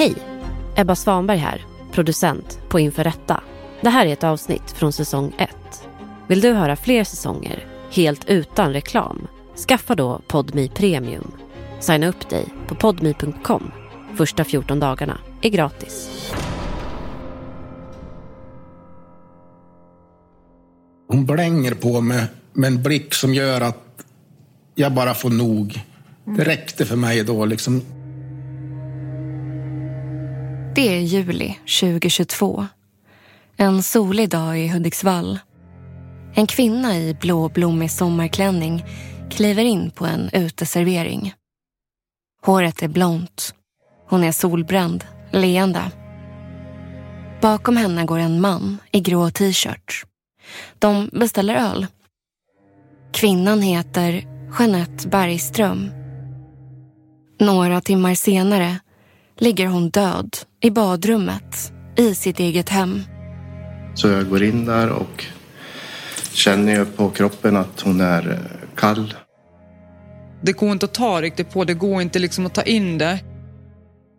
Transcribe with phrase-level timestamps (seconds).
[0.00, 0.14] Hej!
[0.76, 3.40] Ebba Svanberg här, producent på Inför Rätta.
[3.80, 5.50] Det här är ett avsnitt från säsong 1.
[6.26, 9.26] Vill du höra fler säsonger, helt utan reklam?
[9.68, 11.32] Skaffa då Podmi Premium.
[11.80, 13.70] Signa upp dig på podmi.com.
[14.16, 16.10] Första 14 dagarna är gratis.
[21.08, 24.04] Hon blänger på mig med en blick som gör att
[24.74, 25.84] jag bara får nog.
[26.24, 27.99] Det räckte för mig då liksom.
[30.74, 32.66] Det är juli 2022.
[33.56, 35.38] En solig dag i Hudiksvall.
[36.34, 38.84] En kvinna i blå blommig sommarklänning
[39.30, 41.34] kliver in på en uteservering.
[42.42, 43.54] Håret är blont.
[44.08, 45.90] Hon är solbränd, leende.
[47.40, 50.04] Bakom henne går en man i grå t-shirt.
[50.78, 51.86] De beställer öl.
[53.12, 54.24] Kvinnan heter
[54.58, 55.90] Jeanette Bergström.
[57.40, 58.78] Några timmar senare
[59.38, 63.02] ligger hon död i badrummet i sitt eget hem.
[63.94, 65.24] Så jag går in där och
[66.32, 69.14] känner ju på kroppen att hon är eh, kall.
[70.42, 73.18] Det går inte att ta riktigt på, det går inte liksom att ta in det.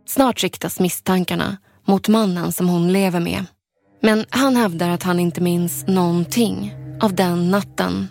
[0.08, 3.46] Snart riktas misstankarna mot mannen som hon lever med.
[4.02, 8.08] Men han hävdar att han inte minns någonting av den natten.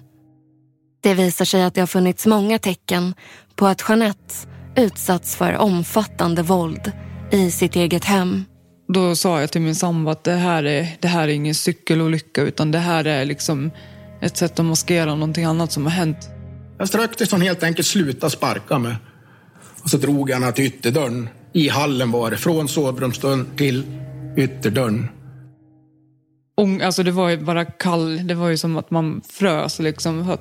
[1.02, 3.14] Det visar sig att det har funnits många tecken
[3.56, 4.34] på att Jeanette
[4.76, 6.92] utsatts för omfattande våld
[7.32, 8.44] i sitt eget hem.
[8.88, 12.42] Då sa jag till min sambo att det här är, det här är ingen cykelolycka
[12.42, 13.70] utan det här är liksom
[14.20, 16.28] ett sätt att maskera någonting annat som har hänt.
[16.78, 18.96] Jag strök tills hon helt enkelt slutade sparka mig.
[19.82, 21.28] Och så drog jag henne till ytterdörren.
[21.52, 23.84] I hallen var det, från sovrumsdörren till
[24.36, 25.08] ytterdörren.
[26.82, 30.36] Alltså det var ju bara kall, det var ju som att man frös liksom.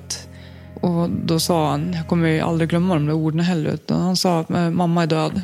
[0.80, 4.16] Och då sa han, jag kommer ju aldrig glömma de där orden heller, utan han
[4.16, 5.42] sa att mamma är död.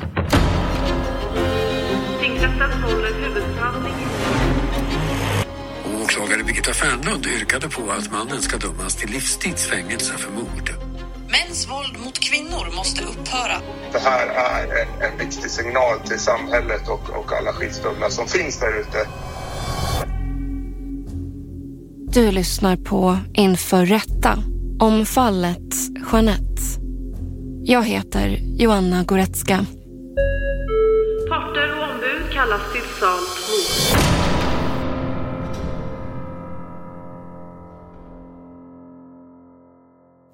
[6.67, 10.71] Birgitta Fernlund yrkade på att mannen ska dömas till livstidsfängelse för mord.
[11.29, 13.61] Mäns våld mot kvinnor måste upphöra.
[13.91, 18.59] Det här är en, en viktig signal till samhället och, och alla skyddsstövlar som finns
[18.59, 19.07] där ute.
[22.13, 24.39] Du lyssnar på Inför rätta
[24.79, 25.73] om fallet
[26.11, 26.61] Jeanette.
[27.63, 29.65] Jag heter Joanna Goretzka.
[31.29, 33.36] Parter och ombud kallas till sal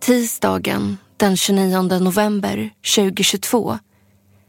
[0.04, 3.78] Tisdagen den 29 november 2022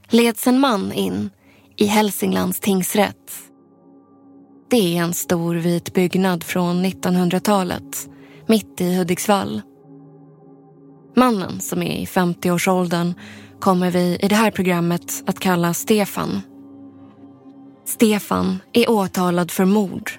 [0.09, 1.31] leds en man in
[1.77, 3.33] i Hälsinglands tingsrätt.
[4.71, 8.09] Det är en stor vit byggnad från 1900-talet
[8.47, 9.63] mitt i Hudiksvall.
[11.17, 13.15] Mannen som är i 50-årsåldern
[13.61, 16.41] kommer vi i det här programmet att kalla Stefan.
[17.85, 20.11] Stefan är åtalad för mord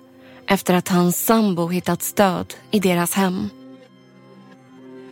[0.47, 3.49] efter att hans sambo hittats död i deras hem.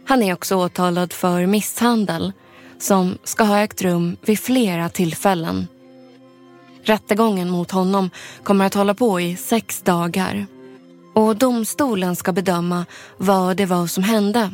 [0.06, 2.34] Han är också åtalad för misshandel
[2.80, 5.68] som ska ha ägt rum vid flera tillfällen.
[6.84, 8.10] Rättegången mot honom
[8.44, 10.46] kommer att hålla på i sex dagar.
[11.14, 12.86] Och domstolen ska bedöma
[13.18, 14.52] vad det var som hände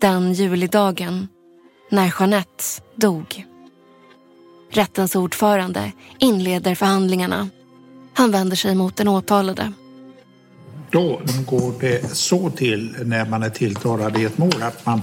[0.00, 1.28] den julidagen
[1.90, 3.46] när Jeanette dog.
[4.70, 7.48] Rättens ordförande inleder förhandlingarna.
[8.14, 9.72] Han vänder sig mot den åtalade.
[10.90, 15.02] Då går det så till när man är tilltalad i ett mål att man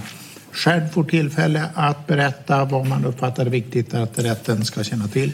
[0.52, 5.32] själv får tillfälle att berätta vad man uppfattar viktigt att rätten ska känna till.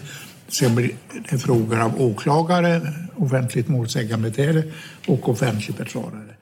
[0.49, 0.97] Sen blir
[1.31, 4.73] det frågor av åklagare, offentligt målsägandebiträde
[5.07, 6.37] och offentlig försvarare.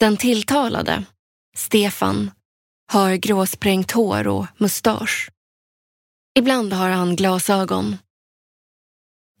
[0.00, 1.04] Den tilltalade,
[1.56, 2.30] Stefan,
[2.92, 5.30] har gråsprängt hår och mustasch.
[6.38, 7.96] Ibland har han glasögon.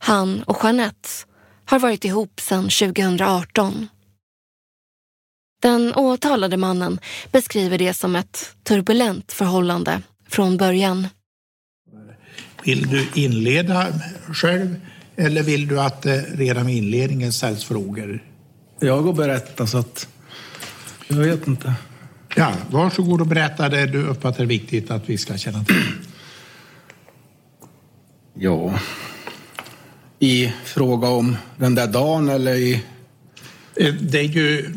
[0.02, 1.08] Han och Jeanette
[1.70, 3.88] har varit ihop sedan 2018.
[5.62, 7.00] Den åtalade mannen
[7.32, 11.08] beskriver det som ett turbulent förhållande från början.
[12.64, 13.86] Vill du inleda
[14.32, 14.80] själv
[15.16, 18.24] eller vill du att det redan vid inledningen ställs frågor?
[18.80, 20.08] Jag går berätta så att...
[21.08, 21.74] Jag vet inte.
[22.36, 25.92] Ja, varsågod och berätta det du uppfattar viktigt att vi ska känna till.
[28.34, 28.74] Ja.
[30.22, 32.82] I fråga om den där dagen eller i...
[33.76, 34.74] Eh, Det är ju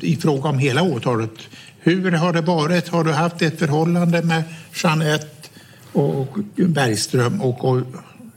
[0.00, 1.30] i fråga om hela åtalet.
[1.78, 2.88] Hur har det varit?
[2.88, 4.42] Har du haft ett förhållande med
[4.82, 5.48] Jeanette
[5.92, 7.82] och Bergström och,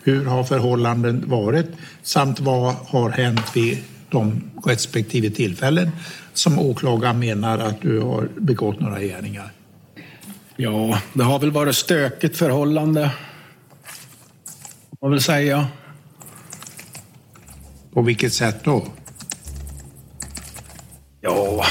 [0.03, 1.67] hur har förhållanden varit?
[2.03, 3.77] Samt vad har hänt vid
[4.09, 5.91] de respektive tillfällen
[6.33, 9.51] som åklagaren menar att du har begått några gärningar?
[10.55, 13.11] Ja, det har väl varit stökigt förhållande.
[15.01, 15.67] Jag vill säga.
[17.93, 18.85] På vilket sätt då?
[21.21, 21.65] Ja...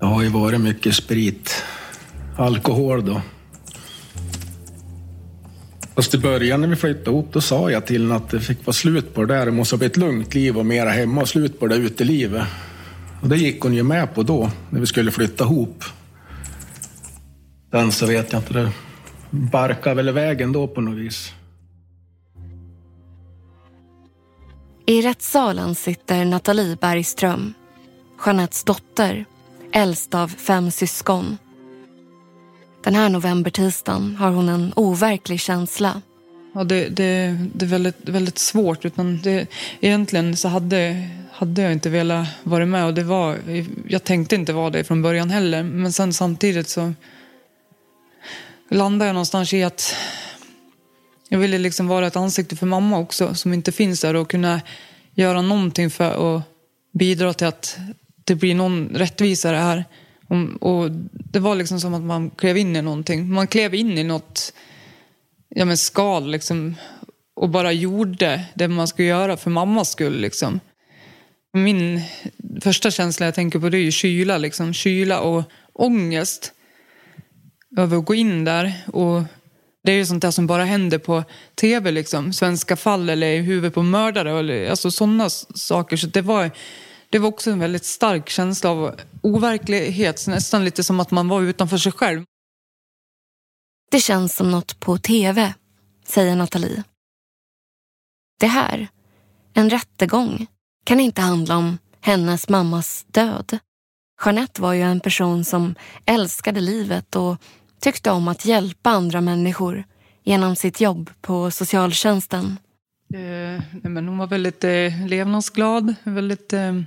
[0.00, 1.62] Det har ju varit mycket sprit.
[2.36, 3.22] Alkohol då.
[5.94, 8.66] Fast i början när vi flyttade ihop då sa jag till henne att det fick
[8.66, 9.46] vara slut på det där.
[9.46, 12.46] Det måste bli ett lugnt liv och mera hemma och slut på det där utelivet.
[13.22, 15.84] Och det gick hon ju med på då, när vi skulle flytta ihop.
[17.70, 18.72] Sen så vet jag inte, det
[19.30, 21.32] barkade väl iväg ändå på något vis.
[24.90, 27.54] I rättssalen sitter Nathalie Bergström,
[28.26, 29.24] Jeanettes dotter,
[29.72, 31.38] äldst av fem syskon.
[32.84, 36.02] Den här novembertisdagen har hon en overklig känsla.
[36.54, 38.84] Ja, det, det, det är väldigt, väldigt svårt.
[38.84, 39.46] Utan det,
[39.80, 42.86] egentligen så hade, hade jag inte velat vara med.
[42.86, 43.38] Och det var,
[43.88, 45.62] jag tänkte inte vara det från början heller.
[45.62, 46.92] Men sen samtidigt så
[48.70, 49.96] landade jag någonstans i att
[51.32, 53.34] jag ville liksom vara ett ansikte för mamma också.
[53.34, 54.60] Som inte finns där och kunna
[55.14, 56.42] göra någonting för att
[56.92, 57.78] bidra till att
[58.24, 59.84] det blir någon rättvisa det här.
[60.60, 63.32] Och det var liksom som att man klev in i någonting.
[63.32, 64.52] Man klev in i något
[65.48, 66.74] ja, men skal liksom,
[67.34, 70.20] och bara gjorde det man skulle göra för mammas skull.
[70.20, 70.60] Liksom.
[71.52, 72.00] Min
[72.60, 74.38] första känsla jag tänker på det är ju kyla.
[74.38, 74.72] Liksom.
[74.72, 75.42] Kyla och
[75.72, 76.52] ångest
[77.76, 78.72] över att gå in där.
[78.92, 79.22] Och
[79.82, 81.24] det är ju sånt där som bara händer på
[81.54, 81.90] tv.
[81.90, 82.32] Liksom.
[82.32, 84.38] Svenska fall eller i huvudet på mördare.
[84.38, 85.96] Eller, alltså sådana saker.
[85.96, 86.50] Så det var
[87.10, 90.26] det var också en väldigt stark känsla av overklighet.
[90.26, 92.24] Nästan lite som att man var utanför sig själv.
[93.90, 95.54] Det känns som något på tv,
[96.06, 96.82] säger Nathalie.
[98.40, 98.88] Det här,
[99.54, 100.46] en rättegång,
[100.84, 103.58] kan inte handla om hennes mammas död.
[104.24, 105.74] Jeanette var ju en person som
[106.06, 107.36] älskade livet och
[107.80, 109.84] tyckte om att hjälpa andra människor
[110.24, 112.56] genom sitt jobb på socialtjänsten.
[113.14, 116.80] Eh, men hon var väldigt eh, levnadsglad, väldigt eh,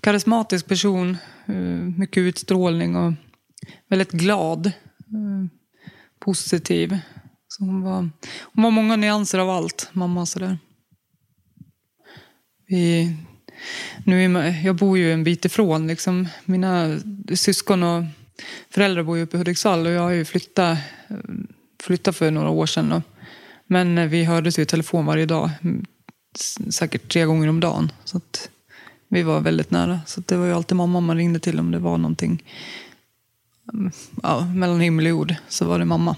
[0.00, 1.16] karismatisk person,
[1.46, 1.54] eh,
[1.96, 3.12] mycket utstrålning och
[3.88, 4.66] väldigt glad.
[4.66, 5.46] Eh,
[6.18, 6.98] positiv.
[7.48, 8.10] Så hon, var,
[8.42, 10.26] hon var många nyanser av allt, mamma.
[10.26, 10.58] Sådär.
[12.66, 13.16] Vi,
[14.04, 15.86] nu är, jag bor ju en bit ifrån.
[15.86, 16.28] Liksom.
[16.44, 16.98] Mina
[17.34, 18.04] syskon och
[18.70, 20.78] föräldrar bor ju uppe i Hudiksvall och jag har ju flyttat,
[21.82, 22.92] flyttat för några år sedan.
[22.92, 23.02] Och,
[23.66, 25.50] men vi hördes ju i telefon varje dag.
[25.62, 25.84] Mm,
[26.70, 27.92] säkert tre gånger om dagen.
[28.04, 28.50] Så att,
[29.12, 30.00] vi var väldigt nära.
[30.06, 32.44] Så det var ju alltid mamma man ringde till om det var någonting
[33.72, 33.92] mm,
[34.22, 35.34] ja, mellan himmel och jord.
[35.48, 36.16] Så var det mamma.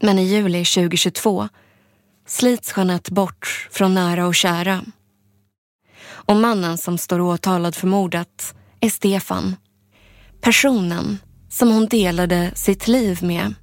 [0.00, 1.48] Men i juli 2022
[2.26, 4.84] slits Jeanette bort från nära och kära.
[6.06, 8.54] Och mannen som står åtalad för mordet
[8.86, 9.56] är Stefan.
[10.40, 11.18] Personen
[11.48, 13.54] som hon delade sitt liv med.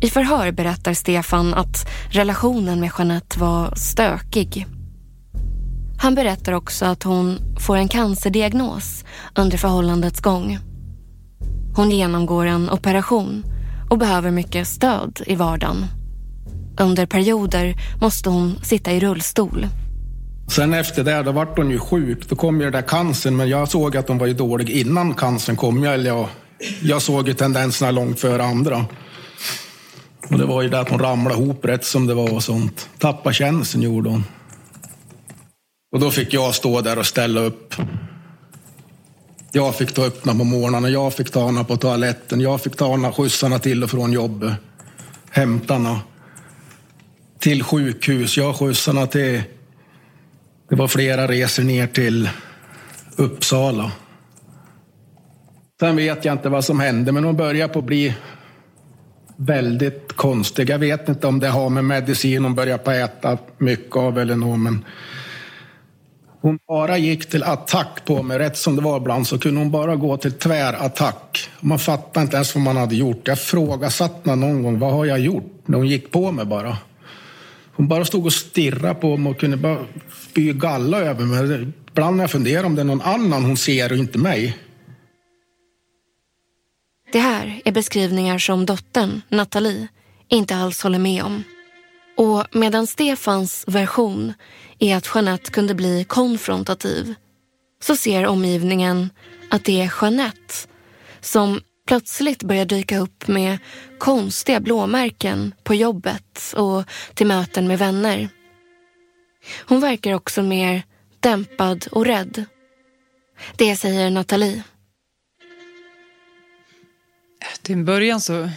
[0.00, 4.66] I förhör berättar Stefan att relationen med Jeanette var stökig.
[5.98, 9.04] Han berättar också att hon får en cancerdiagnos
[9.34, 10.58] under förhållandets gång.
[11.76, 13.44] Hon genomgår en operation
[13.90, 15.86] och behöver mycket stöd i vardagen.
[16.80, 19.66] Under perioder måste hon sitta i rullstol.
[20.48, 22.28] Sen efter det, då vart hon ju sjuk.
[22.28, 25.14] Då kom ju den där cancern, men jag såg att hon var ju dålig innan
[25.14, 25.84] cancern kom.
[25.84, 26.28] Jag, jag,
[26.82, 28.84] jag såg ju tendenserna långt före andra.
[30.30, 32.88] Och det var ju det att hon ramlade ihop rätt som det var och sånt.
[32.98, 34.24] Tappade känseln gjorde hon.
[35.92, 37.74] Och då fick jag stå där och ställa upp.
[39.52, 42.76] Jag fick ta upp henne på morgnarna, jag fick ta henne på toaletten, jag fick
[42.76, 44.52] ta henne skjutsarna till och från jobbet.
[45.30, 46.00] Hämta henne.
[47.38, 49.42] Till sjukhus, jag skjutsade till...
[50.72, 52.28] Det var flera resor ner till
[53.16, 53.92] Uppsala.
[55.80, 58.14] Sen vet jag inte vad som hände, men hon började på bli
[59.36, 60.70] väldigt konstig.
[60.70, 64.36] Jag vet inte om det har med medicin hon börjar på äta mycket av eller
[64.36, 64.84] något, men
[66.40, 68.38] hon bara gick till attack på mig.
[68.38, 71.50] Rätt som det var ibland så kunde hon bara gå till tvärattack.
[71.60, 73.28] Man fattade inte ens vad man hade gjort.
[73.28, 75.62] Jag frågasatte någon gång, vad har jag gjort?
[75.66, 76.76] När hon gick på mig bara.
[77.74, 79.86] Hon bara stod och stirrade på mig och kunde bara
[80.30, 81.72] spy galla över mig.
[81.88, 84.58] Ibland när jag funderar om det är någon annan hon ser och inte mig.
[87.12, 89.88] Det här är beskrivningar som dottern, Nathalie,
[90.28, 91.44] inte alls håller med om.
[92.16, 94.32] Och medan Stefans version
[94.78, 97.14] är att Jeanette kunde bli konfrontativ
[97.82, 99.10] så ser omgivningen
[99.50, 100.54] att det är Jeanette
[101.20, 103.58] som plötsligt börjar dyka upp med
[103.98, 106.84] konstiga blåmärken på jobbet och
[107.14, 108.28] till möten med vänner.
[109.66, 110.82] Hon verkar också mer
[111.20, 112.44] dämpad och rädd.
[113.56, 114.62] Det säger Nathalie.
[117.62, 118.50] till en början så...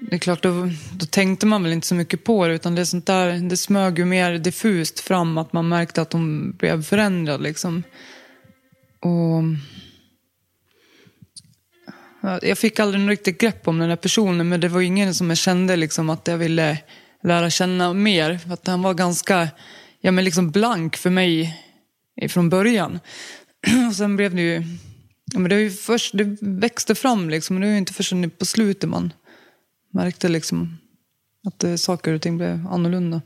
[0.00, 2.80] Det är klart, då, då tänkte man väl inte så mycket på det utan det,
[2.80, 6.82] är sånt där, det smög ju mer diffust fram att man märkte att hon blev
[6.82, 7.82] förändrad liksom.
[9.00, 9.42] Och...
[12.42, 15.28] Jag fick aldrig något riktigt grepp om den här personen men det var ingen som
[15.28, 16.78] jag kände liksom att jag ville
[17.22, 18.38] lära känna mer.
[18.38, 19.48] För att han var ganska
[20.00, 21.62] ja, men liksom blank för mig
[22.28, 23.00] från början.
[23.88, 24.62] Och sen blev det ju...
[25.32, 27.60] Ja, men det, var ju först, det växte fram liksom.
[27.60, 29.12] Det var ju inte förrän på slutet man
[29.92, 30.78] märkte liksom
[31.46, 33.22] att eh, saker och ting blev annorlunda.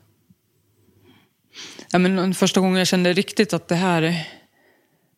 [1.90, 4.28] Ja, men första gången jag kände riktigt att det här,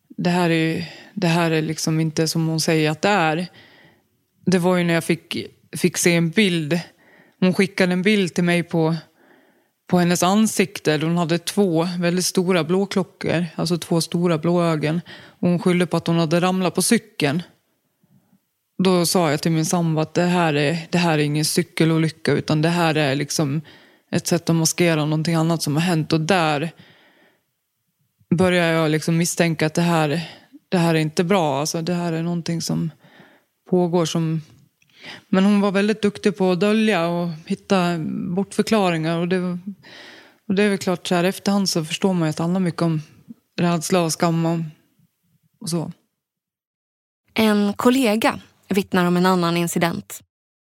[0.07, 3.47] det här, är, det här är liksom inte som hon säger att det är.
[4.45, 5.37] Det var ju när jag fick,
[5.77, 6.79] fick se en bild.
[7.39, 8.95] Hon skickade en bild till mig på
[9.87, 10.99] på hennes ansikte.
[11.01, 15.01] Hon hade två väldigt stora blåklockor, alltså två stora blå ögon.
[15.39, 17.43] Och hon skyllde på att hon hade ramlat på cykeln.
[18.83, 22.31] Då sa jag till min sambo att det här, är, det här är ingen cykelolycka
[22.31, 23.61] utan det här är liksom
[24.11, 26.13] ett sätt att maskera någonting annat som har hänt.
[26.13, 26.71] Och där
[28.35, 30.21] började jag liksom misstänka att det här,
[30.69, 31.59] det här är inte bra.
[31.59, 32.91] Alltså det här är någonting som
[33.73, 34.41] pågår som
[35.29, 37.97] men hon var väldigt duktig på att dölja och hitta
[38.35, 39.17] bortförklaringar.
[39.17, 39.59] Och det,
[40.47, 42.59] och det är väl klart, så här efterhand så förstår man ju att det handlar
[42.59, 43.01] mycket om
[43.59, 44.59] rädsla och skam och,
[45.61, 45.91] och så.
[47.33, 48.39] En kollega
[48.69, 50.21] vittnar om en annan incident.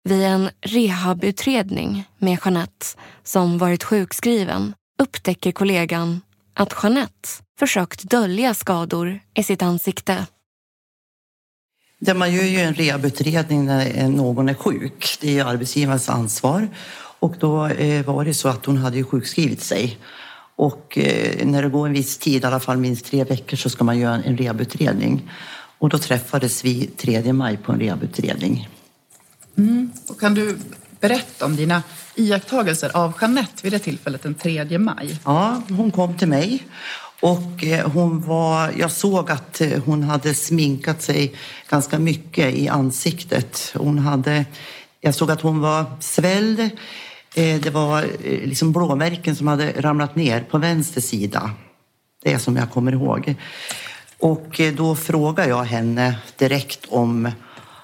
[0.04, 2.86] Vid en rehabutredning med Jeanette
[3.24, 6.20] som varit sjukskriven upptäcker kollegan
[6.54, 10.26] att Jeanette försökt dölja skador i sitt ansikte.
[12.08, 15.18] Ja, man gör ju en rehabutredning när någon är sjuk.
[15.20, 16.68] Det är arbetsgivarens ansvar.
[17.18, 19.98] Och då eh, var det så att hon hade ju sjukskrivit sig.
[20.56, 23.70] Och eh, när det går en viss tid, i alla fall minst tre veckor, så
[23.70, 25.30] ska man göra en rehabutredning.
[25.78, 28.68] Och då träffades vi 3 maj på en rehabutredning.
[29.58, 29.92] Mm.
[30.08, 30.58] Och kan du
[31.00, 31.82] berätta om dina
[32.14, 35.18] iakttagelser av Jeanette vid det tillfället den 3 maj?
[35.24, 36.66] Ja, hon kom till mig
[37.20, 41.34] och eh, hon var, jag såg att eh, hon hade sminkat sig
[41.70, 43.72] ganska mycket i ansiktet.
[43.76, 44.44] Hon hade,
[45.00, 46.60] jag såg att hon var svälld.
[47.34, 51.50] Eh, det var liksom blåmärken som hade ramlat ner på vänster sida.
[52.22, 53.34] Det är som jag kommer ihåg.
[54.18, 57.30] Och då frågade jag henne direkt om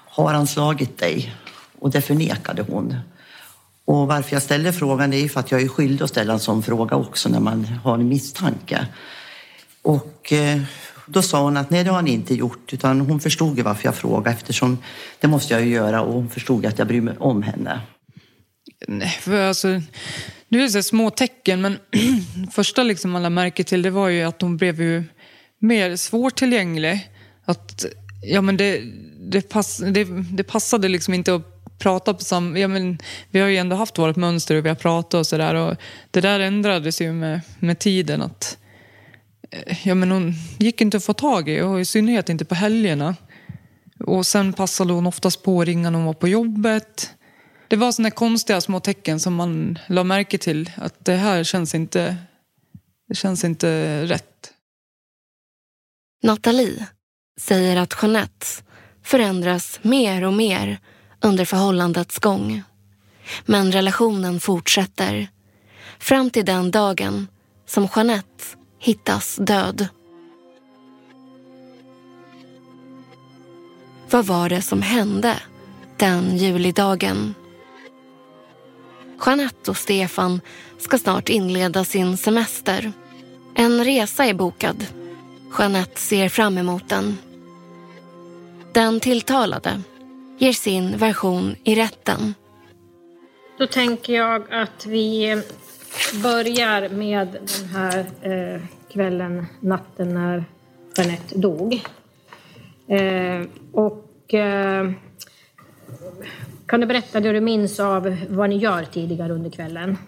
[0.09, 1.35] har han slagit dig?
[1.79, 2.97] Och det förnekade hon.
[3.85, 6.63] Och varför jag ställer frågan är för att jag är skyldig att ställa en sån
[6.63, 8.87] fråga också när man har en misstanke.
[9.83, 10.61] Och eh,
[11.07, 12.73] då sa hon att nej, det har ni inte gjort.
[12.73, 14.79] Utan hon förstod ju varför jag frågade eftersom
[15.21, 17.81] det måste jag ju göra och hon förstod att jag bryr mig om henne.
[18.89, 19.69] Nej, för alltså,
[20.49, 21.79] nu är det så små tecken men
[22.53, 25.05] första liksom man lade märke till det var ju att hon blev ju
[25.59, 27.11] mer svårtillgänglig.
[27.45, 27.85] Att,
[28.23, 28.81] ja men det,
[29.31, 32.59] det, pass, det, det passade liksom inte att prata på samma...
[32.59, 32.99] Ja, men,
[33.31, 35.77] vi har ju ändå haft vårt mönster och vi har pratat och sådär.
[36.11, 38.23] Det där ändrades ju med, med tiden.
[38.23, 38.59] att
[39.53, 42.55] Eh, ja, men hon gick inte att få tag i och i synnerhet inte på
[42.55, 43.17] helgerna.
[44.01, 47.11] Och sen passade hon oftast på att ringa när hon var på jobbet.
[47.69, 50.71] Det var sådana konstiga små tecken som man la märke till.
[50.77, 52.17] Att det här känns inte,
[53.09, 54.53] det känns inte rätt.
[56.23, 56.87] Nathalie
[57.41, 58.47] säger att Jeanette
[59.05, 60.81] förändras mer och mer
[61.21, 62.63] under förhållandets gång.
[63.45, 65.29] Men relationen fortsätter.
[65.99, 67.29] Fram till den dagen
[67.67, 68.45] som Jeanette
[68.83, 69.89] hittas död.
[74.11, 75.41] Vad var det som hände
[75.97, 77.35] den julidagen?
[79.27, 80.41] Jeanette och Stefan
[80.79, 82.93] ska snart inleda sin semester.
[83.55, 84.87] En resa är bokad.
[85.59, 87.19] Jeanette ser fram emot den.
[88.73, 89.83] Den tilltalade
[90.39, 92.35] ger sin version i rätten.
[93.59, 95.43] Då tänker jag att vi
[96.23, 98.61] börjar med den här eh,
[98.93, 100.45] kvällen, natten när
[100.97, 101.83] Jeanette dog.
[102.89, 104.91] Eh, och eh,
[106.67, 109.99] kan du berätta det du minns av vad ni gör tidigare under kvällen?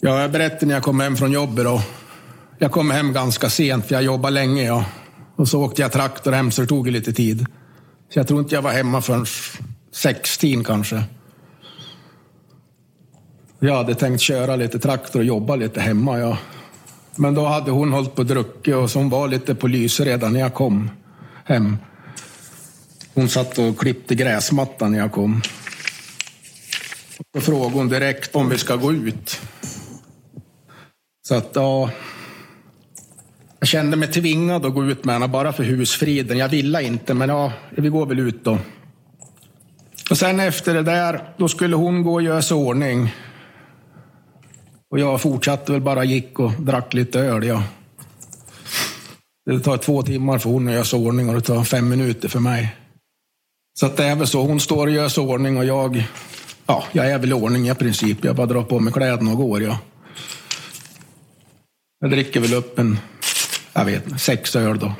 [0.00, 1.64] Ja, jag berättade när jag kom hem från jobbet.
[1.64, 1.82] Då.
[2.58, 4.62] Jag kom hem ganska sent, för jag jobbade länge.
[4.62, 4.84] Ja.
[5.36, 7.46] Och så åkte jag traktor hem, så det tog lite tid.
[8.08, 9.26] Så jag tror inte jag var hemma förrän
[9.92, 11.02] sextiden kanske.
[13.60, 16.18] Jag hade tänkt köra lite traktor och jobba lite hemma.
[16.18, 16.38] Ja.
[17.16, 20.00] Men då hade hon hållit på och druckit och så hon var lite på lys
[20.00, 20.90] redan när jag kom
[21.44, 21.76] hem.
[23.14, 25.42] Hon satt och klippte gräsmattan när jag kom.
[27.34, 29.40] Då frågade hon direkt om vi ska gå ut.
[31.28, 31.90] Så att ja,
[33.58, 36.38] jag kände mig tvingad att gå ut med henne bara för husfriden.
[36.38, 38.58] Jag ville inte, men ja, vi går väl ut då.
[40.10, 43.14] Och sen efter det där, då skulle hon gå och göra sig ordning.
[44.90, 47.46] Och jag fortsatte väl bara gick och drack lite öl.
[47.46, 47.62] Ja.
[49.46, 52.28] Det tar två timmar för hon att göra sig ordning och det tar fem minuter
[52.28, 52.76] för mig.
[53.80, 54.42] Så att det är väl så.
[54.42, 56.04] Hon står och gör sig ordning och jag,
[56.66, 58.24] ja, jag är väl i ordning i princip.
[58.24, 59.62] Jag bara drar på mig kläderna och går.
[59.62, 59.78] Ja.
[62.00, 62.98] Jag dricker väl upp en,
[63.72, 64.92] jag vet inte, sex öl då.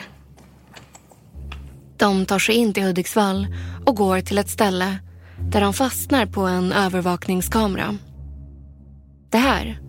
[1.97, 3.47] De tar sig in till Hudiksvall
[3.85, 4.99] och går till ett ställe
[5.51, 7.99] där de fastnar på en övervakningskamera.
[9.31, 9.81] Det här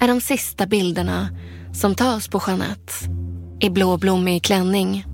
[0.00, 1.28] är de sista bilderna
[1.74, 2.92] som tas på Jeanette
[3.60, 5.04] i blåblommig klänning.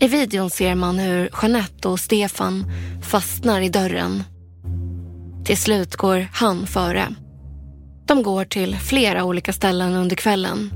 [0.00, 2.64] I videon ser man hur Jeanette och Stefan
[3.02, 4.22] fastnar i dörren.
[5.44, 7.14] Till slut går han före.
[8.06, 10.70] De går till flera olika ställen under kvällen.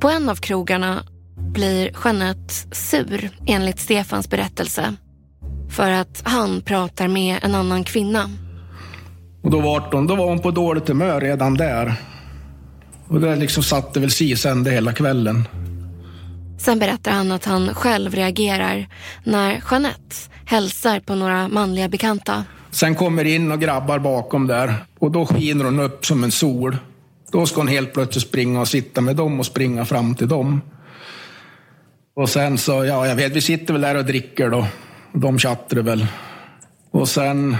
[0.00, 1.04] På en av krogarna
[1.36, 4.94] blir Jeanette sur enligt Stefans berättelse.
[5.70, 8.30] För att han pratar med en annan kvinna.
[9.42, 11.94] Och då var hon, då var hon på dåligt humör redan där.
[13.08, 15.48] Och det liksom satte väl si sen det hela kvällen.
[16.58, 18.86] Sen berättar han att han själv reagerar
[19.24, 22.44] när Jeanette hälsar på några manliga bekanta.
[22.70, 26.76] Sen kommer in och grabbar bakom där och då skiner hon upp som en sol.
[27.32, 30.60] Då ska hon helt plötsligt springa och sitta med dem och springa fram till dem.
[32.16, 34.66] Och sen så, ja, jag vet, vi sitter väl där och dricker då.
[35.12, 36.06] De tjattrar väl.
[36.90, 37.56] Och sen,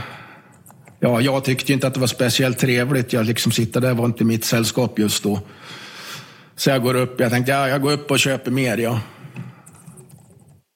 [1.01, 3.13] ja, jag tyckte inte att det var speciellt trevligt.
[3.13, 5.41] Jag liksom sitter där, var inte mitt sällskap just då.
[6.57, 9.01] Så jag går upp, jag tänkte, ja, jag går upp och köper mer, ja.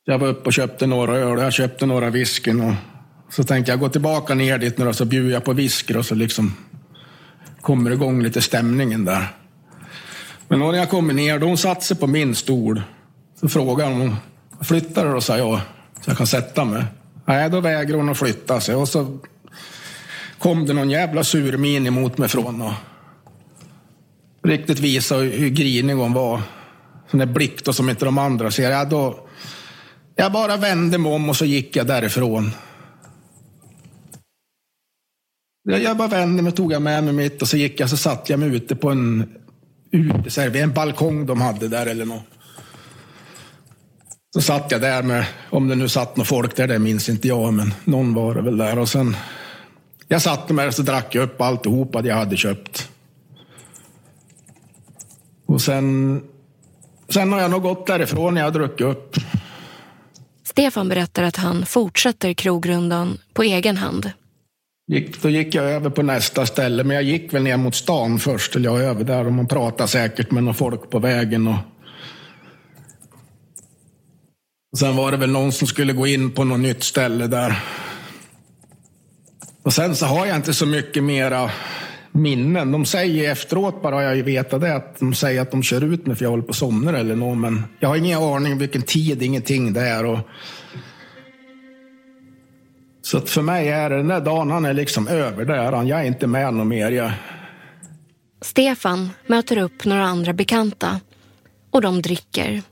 [0.04, 2.74] Jag var uppe och köpte några öl, jag köpte några whiskyn och
[3.30, 6.06] så tänkte jag gå tillbaka ner dit nu och så bjuder jag på whisky och
[6.06, 6.54] så liksom
[7.60, 9.26] kommer igång lite stämningen där.
[10.48, 12.82] Men när jag kommer ner, då hon satt sig på min stol.
[13.40, 14.16] Så frågade hon,
[14.60, 15.12] flyttar du?
[15.12, 15.20] då?
[15.20, 15.60] sa jag,
[16.00, 16.84] så jag kan sätta mig.
[17.24, 18.74] Nej, då vägrar hon att flytta sig.
[18.74, 19.18] Och så
[20.44, 22.72] kom det någon jävla sur min emot mig från och
[24.42, 26.42] riktigt visa hur grinig hon var.
[27.10, 28.70] Sån där blick då som inte de andra ser.
[28.70, 29.28] Ja, då,
[30.14, 32.50] jag bara vände mig om och så gick jag därifrån.
[35.68, 38.30] Jag bara vände mig, tog jag med mig mitt och så gick jag så satt
[38.30, 39.34] jag mig ute på en
[39.90, 42.24] uteserv, en balkong de hade där eller något.
[44.34, 47.28] Så satt jag där med, om det nu satt något folk där, det minns inte
[47.28, 48.78] jag, men någon var det väl där.
[48.78, 49.16] Och sen,
[50.08, 52.90] jag satte mig och så drack jag upp alltihopa jag hade köpt.
[55.46, 56.20] Och sen,
[57.08, 59.16] sen har jag nog gått därifrån när jag har druckit upp.
[60.44, 64.10] Stefan berättar att han fortsätter krogrundan på egen hand.
[64.86, 68.18] Gick, då gick jag över på nästa ställe, men jag gick väl ner mot stan
[68.18, 68.56] först.
[68.56, 71.48] Eller jag över där och man pratade säkert med några folk på vägen.
[71.48, 71.58] Och
[74.78, 77.62] sen var det väl någon som skulle gå in på något nytt ställe där.
[79.64, 81.50] Och sen så har jag inte så mycket mera
[82.12, 82.72] minnen.
[82.72, 86.16] De säger efteråt bara, jag vetat det, att de säger att de kör ut mig
[86.16, 87.38] för jag håller på att somna eller något.
[87.38, 90.04] Men jag har ingen aning vilken tid, ingenting det är.
[90.04, 90.18] Och...
[93.02, 95.82] Så att för mig är det, den där dagen, han är liksom över där.
[95.82, 96.90] Jag är inte med någon mer.
[96.90, 97.12] Jag...
[98.40, 101.00] Stefan möter upp några andra bekanta
[101.70, 102.62] och de dricker.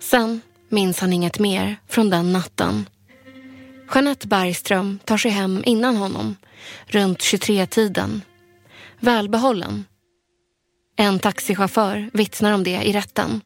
[0.00, 2.86] Sen minns han inget mer från den natten.
[3.94, 6.36] Jeanette Bergström tar sig hem innan honom,
[6.86, 8.22] runt 23-tiden.
[9.00, 9.84] Välbehållen.
[10.96, 13.40] En taxichaufför vittnar om det i rätten.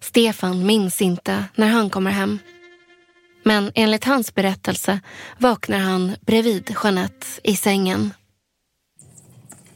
[0.00, 2.38] Stefan minns inte när han kommer hem.
[3.44, 5.00] Men enligt hans berättelse
[5.38, 8.14] vaknar han bredvid Jeanette i sängen.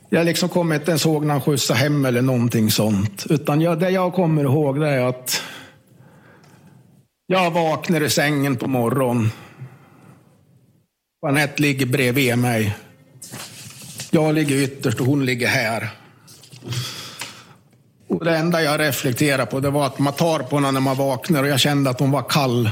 [0.09, 3.27] Jag liksom kommer inte ens ihåg när han skjutsade hem eller någonting sånt.
[3.31, 5.43] Utan jag, det jag kommer ihåg det är att
[7.27, 9.31] jag vaknar i sängen på morgonen.
[11.27, 12.77] Anette ligger bredvid mig.
[14.11, 15.91] Jag ligger ytterst och hon ligger här.
[18.09, 20.97] Och det enda jag reflekterade på det var att man tar på henne när man
[20.97, 22.65] vaknar och jag kände att hon var kall.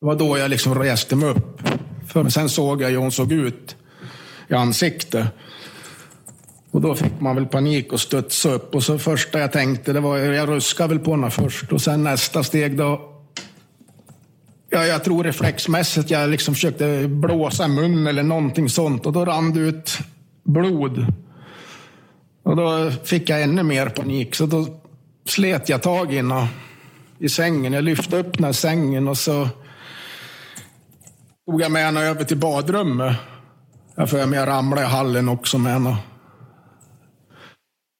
[0.00, 1.60] Det var då jag liksom reste mig upp.
[2.08, 3.76] För sen såg jag hur hon såg ut
[4.48, 5.26] i ansiktet.
[6.70, 8.74] Och då fick man väl panik och studsa upp.
[8.74, 11.72] Och så första jag tänkte, det var jag ruskade väl på henne först.
[11.72, 13.13] Och sen nästa steg då
[14.74, 19.52] Ja, jag tror reflexmässigt jag liksom försökte blåsa mun eller någonting sånt och då rann
[19.52, 19.98] det ut
[20.44, 21.06] blod.
[22.44, 24.66] Och då fick jag ännu mer panik så då
[25.26, 26.48] slet jag tag i henne
[27.18, 27.72] i sängen.
[27.72, 29.48] Jag lyfte upp den här sängen och så
[31.46, 33.16] tog jag med henne över till badrummet.
[33.94, 35.96] Jag för mig jag ramlade i hallen också med henne.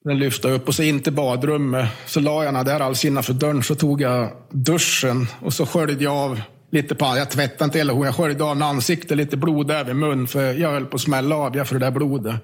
[0.05, 1.89] Den lyfte upp och så in till badrummet.
[2.07, 3.63] Så la jag henne där alldeles innanför dörren.
[3.63, 6.41] Så tog jag duschen och så sköljde jag av
[6.75, 8.07] lite på Jag tvättade inte hela hon.
[8.07, 10.27] Jag sköljde av ansiktet, lite blod där vid mun.
[10.27, 12.35] För jag höll på att smälla av jag för det där blodet.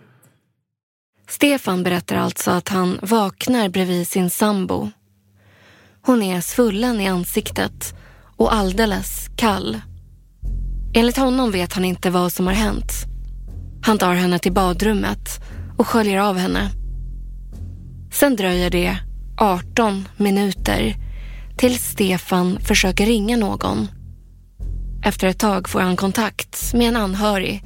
[1.29, 4.91] Stefan berättar alltså att han vaknar bredvid sin sambo.
[6.03, 7.95] Hon är svullen i ansiktet
[8.37, 9.81] och alldeles kall.
[10.95, 12.93] Enligt honom vet han inte vad som har hänt.
[13.83, 15.41] Han tar henne till badrummet
[15.79, 16.71] och sköljer av henne.
[18.13, 18.97] Sen dröjer det
[19.39, 20.95] 18 minuter
[21.57, 23.89] tills Stefan försöker ringa någon.
[25.05, 27.65] Efter ett tag får han kontakt med en anhörig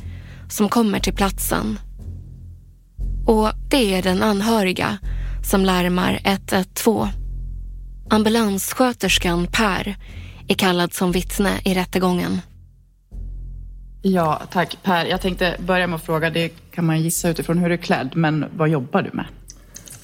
[0.48, 1.78] som kommer till platsen.
[3.26, 4.98] Och det är den anhöriga
[5.42, 7.08] som larmar 112.
[8.10, 9.96] Ambulanssköterskan Per
[10.48, 12.40] är kallad som vittne i rättegången.
[14.02, 15.04] Ja, tack Per.
[15.04, 18.10] Jag tänkte börja med att fråga, det kan man gissa utifrån hur du är klädd,
[18.14, 19.26] men vad jobbar du med?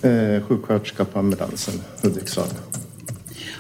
[0.03, 2.49] Eh, sjuksköterska på ambulansen, Hudiksvall.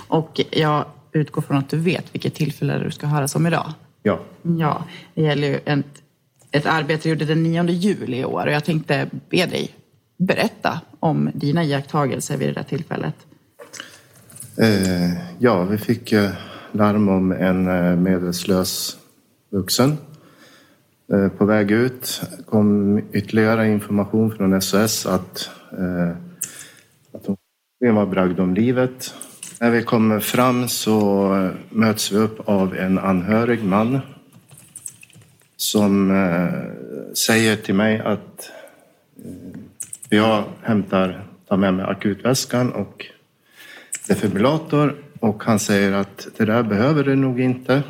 [0.09, 3.73] Och jag utgår från att du vet vilket tillfälle du ska höras om idag.
[4.03, 4.21] Ja.
[4.43, 5.87] Ja, det gäller ju ett,
[6.51, 9.75] ett arbete du gjorde den 9 juli i år och jag tänkte be dig
[10.17, 13.15] berätta om dina iakttagelser vid det där tillfället.
[14.57, 16.31] Eh, ja, vi fick eh,
[16.73, 18.97] larm om en eh, medvetslös
[19.51, 19.97] vuxen.
[21.13, 26.09] Eh, på väg ut kom ytterligare information från SOS att, eh,
[27.13, 29.15] att hon var bragd om livet.
[29.63, 34.01] När vi kommer fram så möts vi upp av en anhörig man
[35.57, 38.51] som eh, säger till mig att
[39.25, 39.59] eh,
[40.09, 43.07] jag hämtar, tar med mig akutväskan och
[44.09, 47.83] defibrillator och han säger att det där behöver du nog inte.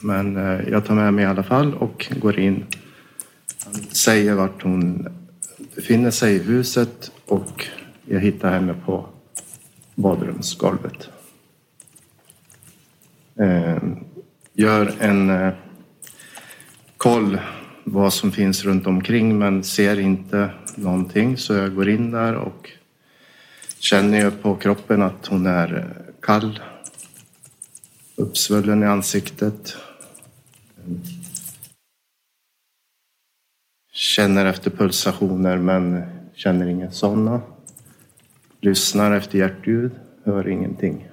[0.00, 2.66] Men eh, jag tar med mig i alla fall och går in.
[3.64, 5.08] Han säger vart hon
[5.74, 7.66] befinner sig i huset och
[8.04, 9.13] jag hittar henne på
[9.94, 11.08] badrumsgolvet.
[13.40, 13.82] Eh,
[14.52, 15.52] gör en eh,
[16.96, 17.40] koll
[17.84, 22.70] vad som finns runt omkring men ser inte någonting så jag går in där och
[23.78, 26.60] känner ju på kroppen att hon är eh, kall,
[28.16, 29.76] uppsvullen i ansiktet,
[33.96, 36.02] Känner efter pulsationer men
[36.34, 37.40] känner inga sådana.
[38.64, 39.90] Lyssnar efter hjärtljud,
[40.24, 41.08] hör ingenting.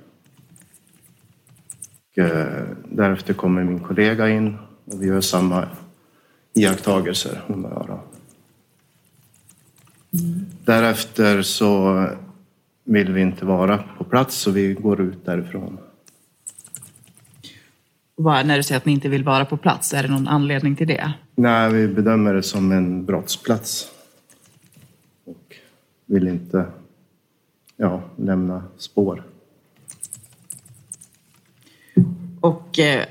[2.11, 5.67] Och, eh, därefter kommer min kollega in och vi gör samma
[6.53, 7.99] iakttagelser, och jag.
[10.13, 10.45] Mm.
[10.65, 12.07] Därefter så
[12.83, 15.77] vill vi inte vara på plats så vi går ut därifrån.
[18.15, 20.75] Vad, när du säger att ni inte vill vara på plats, är det någon anledning
[20.75, 21.13] till det?
[21.35, 23.91] Nej, vi bedömer det som en brottsplats.
[25.25, 25.55] Och
[26.05, 26.65] vill inte
[27.81, 29.23] ja, lämna spår.
[32.39, 33.05] Och eh,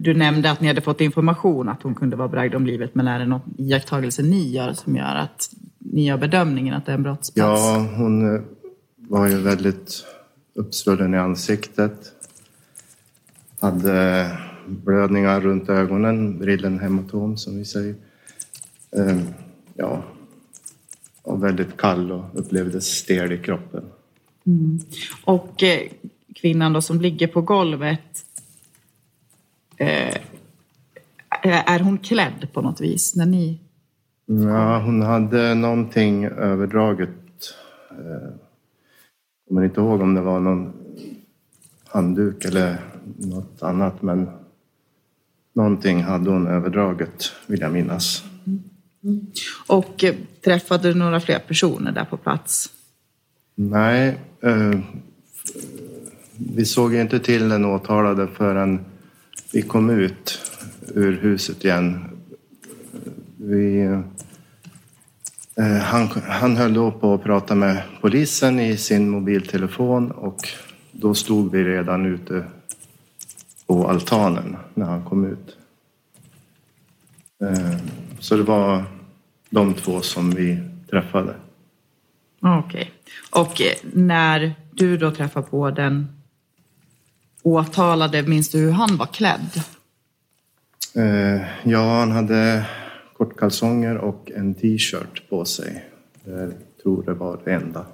[0.00, 3.08] du nämnde att ni hade fått information att hon kunde vara bragd om livet, men
[3.08, 6.96] är det någon iakttagelse ni gör som gör att ni gör bedömningen att det är
[6.96, 7.62] en brottsplats?
[7.62, 8.40] Ja, hon eh,
[8.96, 10.04] var ju väldigt
[10.54, 12.12] uppsvullen i ansiktet.
[13.60, 14.26] Hade
[14.66, 17.94] blödningar runt ögonen, brillenhematom som vi säger.
[18.96, 19.26] Ehm,
[19.74, 20.02] ja,
[21.22, 23.84] och väldigt kall och upplevdes stel i kroppen.
[24.46, 24.80] Mm.
[25.24, 25.80] Och eh,
[26.34, 28.24] kvinnan då som ligger på golvet,
[29.76, 30.16] eh,
[31.44, 33.60] är hon klädd på något vis när ni
[34.26, 37.10] Ja, hon hade någonting överdraget.
[37.90, 38.30] Jag eh,
[39.48, 40.72] kommer inte ihåg om det var någon
[41.84, 42.80] handduk eller
[43.16, 44.28] något annat, men
[45.54, 48.24] Någonting hade hon överdraget, vill jag minnas.
[49.04, 49.26] Mm.
[49.66, 52.70] Och eh, träffade du några fler personer där på plats?
[53.54, 54.18] Nej.
[54.40, 54.80] Eh,
[56.34, 58.84] vi såg inte till den åtalade förrän
[59.52, 60.38] vi kom ut
[60.94, 62.04] ur huset igen.
[63.36, 63.82] Vi,
[65.56, 70.48] eh, han, han höll då på att prata med polisen i sin mobiltelefon och
[70.92, 72.44] då stod vi redan ute
[73.66, 75.56] på altanen när han kom ut.
[77.42, 77.76] Eh,
[78.18, 78.84] så det var
[79.50, 80.58] de två som vi
[80.90, 81.34] träffade.
[82.40, 82.58] Okej.
[82.68, 82.86] Okay.
[83.36, 86.22] Och eh, när du då träffade på den
[87.42, 89.62] åtalade, minns du hur han var klädd?
[90.94, 92.66] Eh, ja, han hade
[93.16, 95.84] kortkalsonger och en t-shirt på sig.
[96.24, 97.86] Jag tror det var det enda.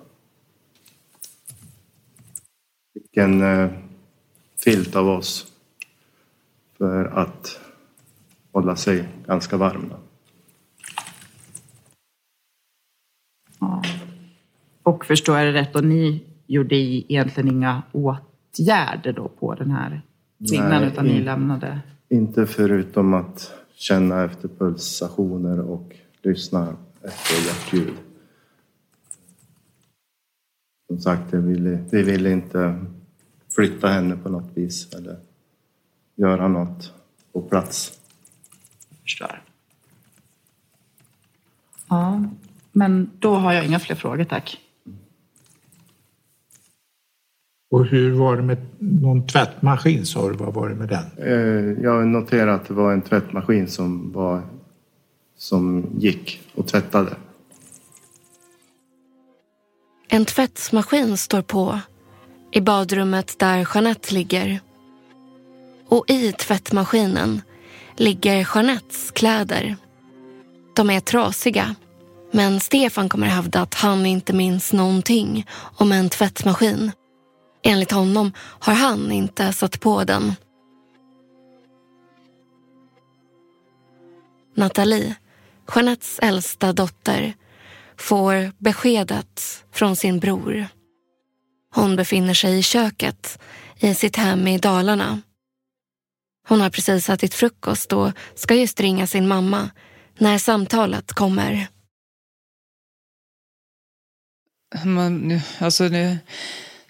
[2.95, 3.43] Fick en
[4.65, 5.47] filt av oss
[6.79, 7.61] för att
[8.53, 9.93] hålla sig ganska varm.
[13.59, 13.83] Ja.
[14.89, 20.03] Och förstår jag det rätt, och ni gjorde egentligen inga åtgärder då på den här
[20.49, 21.81] kvinnan Nej, utan ni in- lämnade?
[22.09, 27.95] Inte förutom att känna efter pulsationer och lyssna efter hjärtljud.
[30.87, 32.85] Som sagt, vi ville, vi ville inte
[33.55, 35.17] flytta henne på något vis eller
[36.17, 36.93] göra något
[37.33, 37.99] på plats.
[39.03, 39.43] Förstår.
[41.89, 42.25] Ja,
[42.73, 44.59] men då har jag inga fler frågor, tack.
[47.71, 50.35] Och hur var det med någon tvättmaskin sa du?
[50.37, 51.05] Vad var det med den?
[51.27, 54.43] Eh, Jag noterade att det var en tvättmaskin som, var,
[55.37, 57.17] som gick och tvättade.
[60.09, 61.81] En tvättmaskin står på
[62.53, 64.61] i badrummet där Jeanette ligger.
[65.89, 67.43] Och i tvättmaskinen
[67.97, 69.77] ligger Jeanettes kläder.
[70.77, 71.75] De är trasiga,
[72.33, 76.93] men Stefan kommer hävda att han inte minns någonting om en tvättmaskin.
[77.63, 80.35] Enligt honom har han inte satt på den.
[84.55, 85.15] Nathalie,
[85.75, 87.35] Jeanettes äldsta dotter,
[87.97, 90.67] får beskedet från sin bror.
[91.75, 93.39] Hon befinner sig i köket
[93.77, 95.21] i sitt hem i Dalarna.
[96.49, 99.71] Hon har precis ätit frukost och ska just ringa sin mamma
[100.19, 101.69] när samtalet kommer.
[104.85, 106.19] Man, alltså det,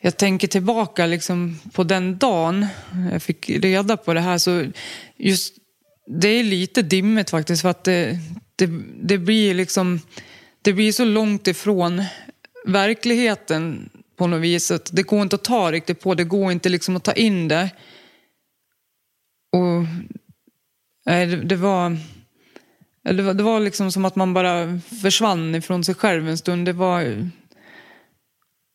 [0.02, 2.66] jag tänker tillbaka liksom på den dagen
[3.12, 4.38] jag fick reda på det här.
[4.38, 4.66] så
[5.16, 5.54] just
[6.06, 7.62] Det är lite dimmigt faktiskt.
[7.62, 8.18] för att det,
[8.56, 8.70] det,
[9.02, 10.00] det blir liksom
[10.62, 12.04] det blir så långt ifrån
[12.64, 14.70] verkligheten på något vis.
[14.70, 16.14] Att det går inte att ta riktigt på.
[16.14, 17.70] Det går inte liksom att ta in det.
[19.52, 19.84] Och
[21.06, 21.96] nej, det, det var...
[23.02, 26.66] Det var, det var liksom som att man bara försvann ifrån sig själv en stund.
[26.66, 27.30] Det var,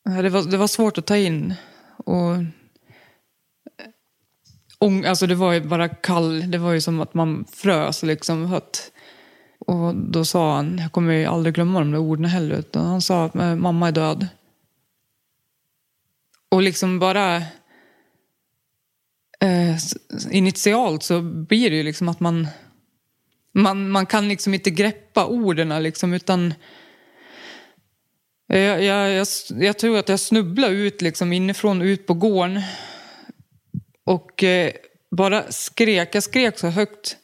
[0.04, 1.54] det var, det var svårt att ta in.
[1.96, 2.36] Och,
[5.06, 8.60] alltså det var ju bara kall, det var ju som att man frös liksom.
[9.58, 13.02] Och då sa han, jag kommer ju aldrig glömma de där orden heller, utan han
[13.02, 14.28] sa att mamma är död.
[16.48, 17.36] Och liksom bara
[19.40, 19.76] eh,
[20.30, 22.48] initialt så blir det ju liksom att man,
[23.52, 26.54] man, man kan liksom inte greppa orden liksom, utan
[28.58, 29.26] jag, jag, jag,
[29.58, 32.60] jag tror att jag snubblade ut liksom inifrån, ut på gården.
[34.04, 34.72] Och eh,
[35.10, 36.14] bara skrek.
[36.14, 37.16] Jag skrek så högt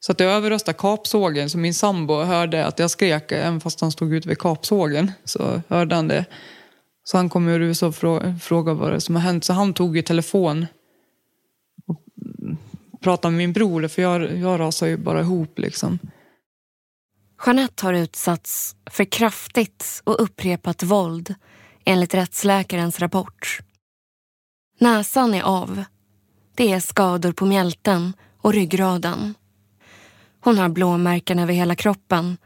[0.00, 1.50] så att jag överröstade kapsågen.
[1.50, 5.12] Så min sambo hörde att jag skrek, även fast han stod ute vid kapsågen.
[5.24, 6.24] Så hörde han det.
[7.04, 9.44] Så han kom ur USA och frågade vad det som har hänt.
[9.44, 10.66] Så han tog ju telefon
[11.86, 12.04] och
[13.00, 13.88] pratade med min bror.
[13.88, 15.98] För jag, jag rasade ju bara ihop liksom.
[17.46, 21.34] Jeanette har utsatts för kraftigt och upprepat våld
[21.84, 23.58] enligt rättsläkarens rapport.
[24.78, 25.84] Näsan är av.
[26.54, 29.34] Det är skador på mjälten och ryggraden.
[30.40, 32.36] Hon har blåmärken över hela kroppen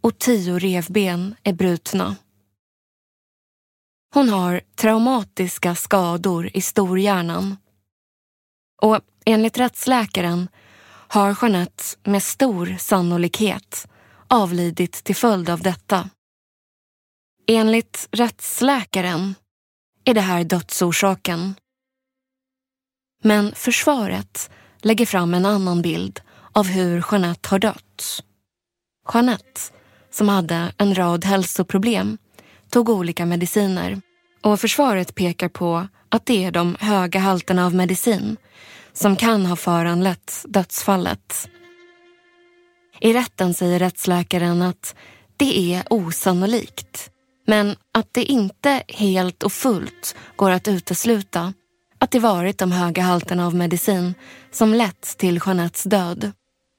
[0.00, 2.16] och tio revben är brutna.
[4.14, 7.56] Hon har traumatiska skador i storhjärnan.
[8.82, 10.48] Och enligt rättsläkaren
[11.08, 13.88] har Jeanette med stor sannolikhet
[14.28, 16.10] avlidit till följd av detta.
[17.46, 19.34] Enligt rättsläkaren
[20.04, 21.54] är det här dödsorsaken.
[23.22, 24.50] Men försvaret
[24.82, 26.20] lägger fram en annan bild
[26.52, 28.22] av hur Jeanette har dött.
[29.14, 29.60] Jeanette,
[30.10, 32.18] som hade en rad hälsoproblem,
[32.70, 34.00] tog olika mediciner
[34.42, 38.36] och försvaret pekar på att det är de höga halterna av medicin
[38.92, 41.48] som kan ha föranlett dödsfallet.
[43.00, 44.94] I rätten säger rättsläkaren att
[45.36, 47.10] det är osannolikt
[47.46, 51.52] men att det inte helt och fullt går att utesluta
[51.98, 54.14] att det varit de höga halterna av medicin
[54.50, 56.32] som lett till Jeanettes död.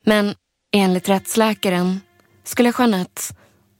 [0.05, 0.35] Men
[0.73, 1.99] enligt rättsläkaren
[2.43, 3.21] skulle Jeanette,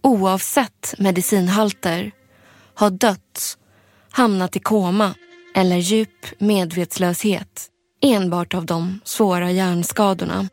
[0.03, 2.11] oavsett medicinhalter,
[2.75, 3.57] ha dött,
[4.11, 5.13] hamnat i koma
[5.55, 7.67] eller djup medvetslöshet
[8.01, 10.47] enbart av de svåra hjärnskadorna.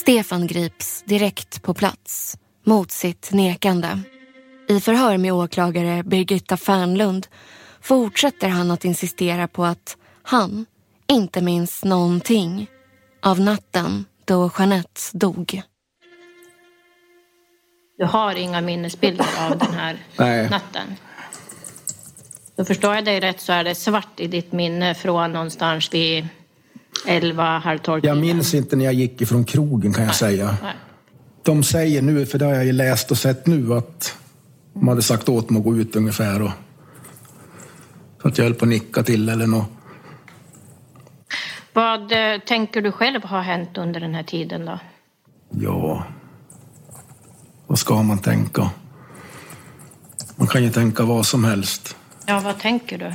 [0.00, 4.00] Stefan grips direkt på plats, mot sitt nekande.
[4.68, 7.26] I förhör med åklagare Birgitta Fernlund
[7.80, 10.66] fortsätter han att insistera på att han
[11.08, 12.66] inte minns någonting
[13.22, 15.62] av natten då Jeanette dog.
[17.98, 20.50] Du har inga minnesbilder av den här Nej.
[20.50, 20.96] natten.
[22.56, 26.28] Då förstår jag dig rätt så är det svart i ditt minne från någonstans vid
[27.06, 30.56] 11, halv 12 Jag minns inte när jag gick ifrån krogen kan jag säga.
[30.62, 30.74] Nej.
[31.42, 34.16] de säger nu, för det har jag ju läst och sett nu, att
[34.74, 36.42] de hade sagt åt mig att gå ut ungefär.
[36.42, 36.50] Och,
[38.22, 39.68] så att jag höll på att nicka till eller något.
[41.72, 44.78] Vad eh, tänker du själv har hänt under den här tiden då?
[45.50, 46.04] Ja,
[47.66, 48.70] vad ska man tänka?
[50.36, 51.96] Man kan ju tänka vad som helst.
[52.26, 53.12] Ja, vad tänker du?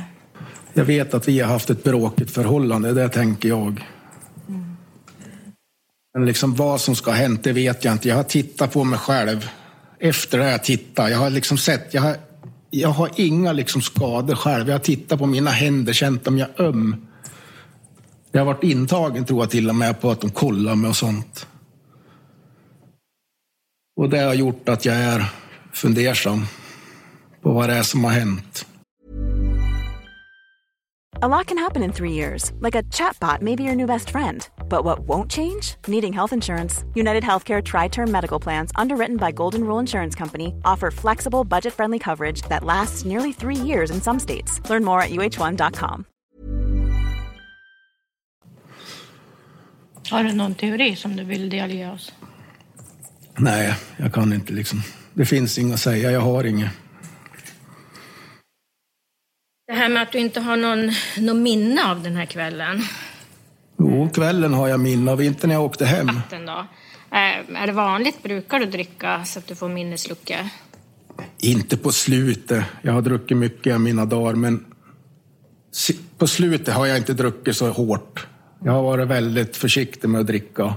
[0.76, 3.84] Jag vet att vi har haft ett bråkigt förhållande, det tänker jag.
[6.14, 8.08] Men liksom vad som ska ha hänt, det vet jag inte.
[8.08, 9.48] Jag har tittat på mig själv.
[9.98, 11.10] Efter det jag tittat.
[11.10, 12.16] Jag har liksom sett, jag har,
[12.70, 14.68] jag har inga liksom skador själv.
[14.68, 17.06] Jag har tittat på mina händer, känt om jag är öm.
[18.32, 20.96] Jag har varit intagen tror jag till och med på att de kollar mig och
[20.96, 21.46] sånt.
[23.96, 25.24] Och det har gjort att jag är
[25.72, 26.46] fundersam
[27.42, 28.66] på vad det är som har hänt.
[31.22, 34.10] A lot can happen in three years, like a chatbot may be your new best
[34.10, 34.46] friend.
[34.68, 35.76] But what won't change?
[35.88, 36.84] Needing health insurance.
[36.94, 41.72] United Healthcare Tri Term Medical Plans, underwritten by Golden Rule Insurance Company, offer flexible, budget
[41.72, 44.60] friendly coverage that lasts nearly three years in some states.
[44.68, 46.04] Learn more at uh1.com.
[50.10, 52.12] Har du någon teori som du vill delge oss?
[53.36, 54.82] Nej, jag kan inte liksom.
[55.14, 56.70] Det finns inget att säga, jag har inget.
[59.66, 62.82] Det här med att du inte har någon, någon minne av den här kvällen.
[63.78, 66.10] Jo, kvällen har jag minne av, inte när jag åkte hem.
[66.30, 66.66] Då.
[67.10, 68.22] Eh, är det vanligt?
[68.22, 70.36] Brukar du dricka så att du får minnesluckor?
[71.38, 72.64] Inte på slutet.
[72.82, 74.64] Jag har druckit mycket av mina dagar, men
[76.18, 78.26] på slutet har jag inte druckit så hårt.
[78.64, 80.74] Jag har varit väldigt försiktig med att dricka.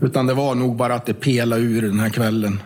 [0.00, 2.60] Utan det var nog bara att det pelade ur den här kvällen.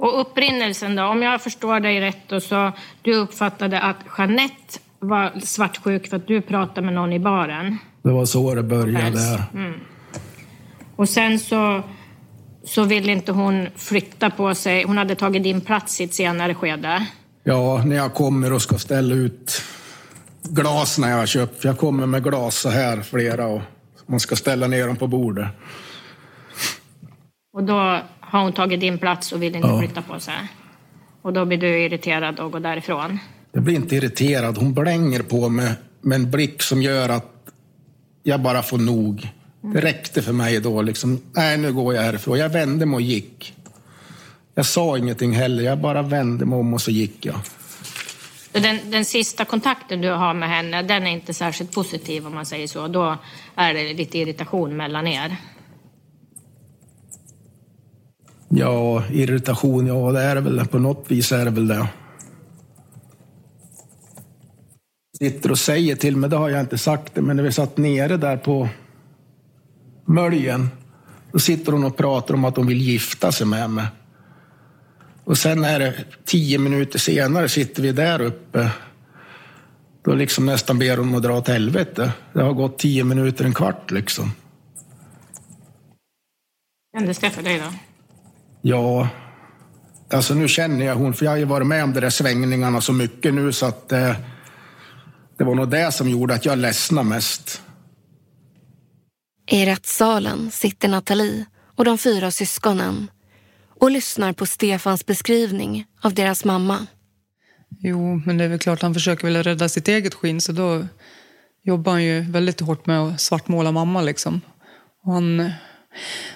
[0.00, 1.04] Och upprinnelsen då?
[1.04, 6.26] Om jag förstår dig rätt då, så du uppfattade att Jeanette var svartsjuk för att
[6.26, 7.78] du pratade med någon i baren.
[8.02, 9.42] Det var så det började.
[9.54, 9.80] Mm.
[10.96, 11.82] Och sen så,
[12.64, 14.84] så ville inte hon flytta på sig.
[14.84, 17.06] Hon hade tagit din plats i ett senare skede.
[17.44, 19.62] Ja, när jag kommer och ska ställa ut
[20.42, 21.64] glas när jag har köpt.
[21.64, 23.62] Jag kommer med glas så här, flera, och
[24.06, 25.48] man ska ställa ner dem på bordet.
[27.52, 29.78] Och då har hon tagit din plats och vill inte Ja.
[29.78, 30.34] flytta på sig.
[31.22, 33.18] Och då blir du irriterad och går därifrån.
[33.52, 34.58] Jag blir inte irriterad.
[34.58, 37.32] Hon blänger på mig med en blick som gör att
[38.22, 39.28] jag bara får nog.
[39.60, 40.82] Det räckte för mig då.
[40.82, 42.38] Liksom, Nej, nu går jag härifrån.
[42.38, 43.54] Jag vände mig och gick.
[44.54, 45.62] Jag sa ingenting heller.
[45.62, 47.36] Jag bara vände mig om och så gick jag.
[48.52, 52.46] Den, den sista kontakten du har med henne, den är inte särskilt positiv om man
[52.46, 52.88] säger så.
[52.88, 53.16] Då
[53.56, 55.36] är det lite irritation mellan er.
[58.52, 60.66] Ja, irritation, ja det är det väl.
[60.66, 61.88] På något vis är det väl det.
[65.18, 67.76] Sitter och säger till mig, det har jag inte sagt det, men när vi satt
[67.76, 68.68] nere där på
[70.06, 70.68] Möljen,
[71.32, 73.86] då sitter hon och pratar om att hon vill gifta sig med mig.
[75.24, 78.70] Och sen är det tio minuter senare sitter vi där uppe.
[80.04, 82.12] Då liksom nästan ber hon att dra åt helvete.
[82.32, 84.32] Det har gått tio minuter, en kvart liksom.
[86.96, 87.89] Kändes det för dig då?
[88.62, 89.08] Ja,
[90.10, 92.80] alltså nu känner jag hon, för jag har ju varit med om de där svängningarna
[92.80, 94.16] så mycket nu så att eh,
[95.38, 97.62] det var nog det som gjorde att jag ledsnade mest.
[99.50, 101.46] I rättssalen sitter Nathalie
[101.76, 103.10] och de fyra syskonen
[103.80, 106.86] och lyssnar på Stefans beskrivning av deras mamma.
[107.78, 110.86] Jo, men det är väl klart han försöker väl rädda sitt eget skinn så då
[111.62, 114.40] jobbar han ju väldigt hårt med att svartmåla mamma liksom.
[115.04, 115.52] Och, han,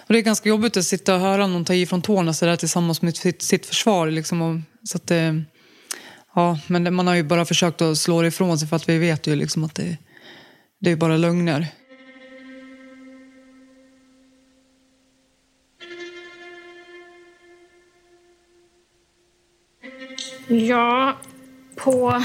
[0.06, 2.46] och det är ganska jobbigt att sitta och höra någon ta i från tårna så
[2.46, 4.42] där tillsammans med sitt, sitt försvar liksom.
[4.42, 5.32] Och, så att eh,
[6.34, 8.98] ja, men man har ju bara försökt att slå det ifrån sig för att vi
[8.98, 9.96] vet ju liksom att det,
[10.80, 11.66] det är bara lögner.
[20.48, 21.16] Ja,
[21.76, 22.22] på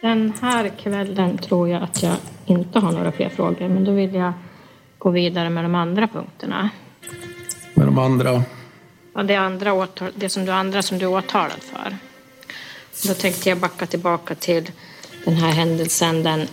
[0.00, 3.68] den här kvällen tror jag att jag inte har några fler frågor.
[3.68, 4.32] Men då vill jag
[4.98, 6.70] gå vidare med de andra punkterna.
[7.74, 8.42] Med de andra.
[9.14, 11.96] Ja, det, andra åtal, det som du andra som du är åtalad för.
[13.08, 14.70] Då tänkte jag backa tillbaka till
[15.24, 16.46] den här händelsen den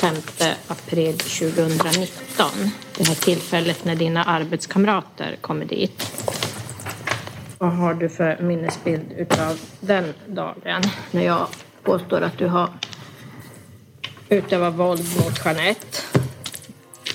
[0.00, 0.14] 5
[0.66, 2.46] april 2019.
[2.96, 6.26] Det här tillfället när dina arbetskamrater kommer dit.
[7.58, 10.82] Vad har du för minnesbild utav den dagen?
[11.10, 11.46] När jag
[11.82, 12.68] påstår att du har
[14.28, 15.98] utövat våld mot Jeanette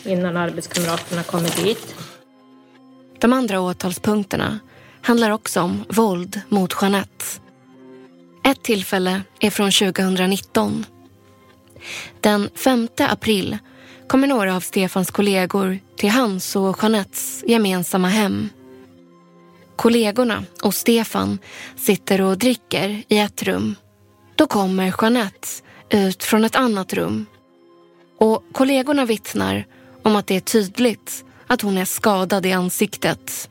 [0.05, 1.95] innan arbetskamraterna kommer dit.
[3.19, 4.59] De andra åtalspunkterna
[5.01, 7.25] handlar också om våld mot Jeanette.
[8.43, 10.85] Ett tillfälle är från 2019.
[12.19, 13.57] Den 5 april
[14.07, 18.49] kommer några av Stefans kollegor till hans och Jeanettes gemensamma hem.
[19.75, 21.39] Kollegorna och Stefan
[21.75, 23.75] sitter och dricker i ett rum.
[24.35, 25.47] Då kommer Jeanette
[25.89, 27.25] ut från ett annat rum.
[28.17, 29.65] Och kollegorna vittnar
[30.03, 33.49] om att det är tydligt att hon är skadad i ansiktet.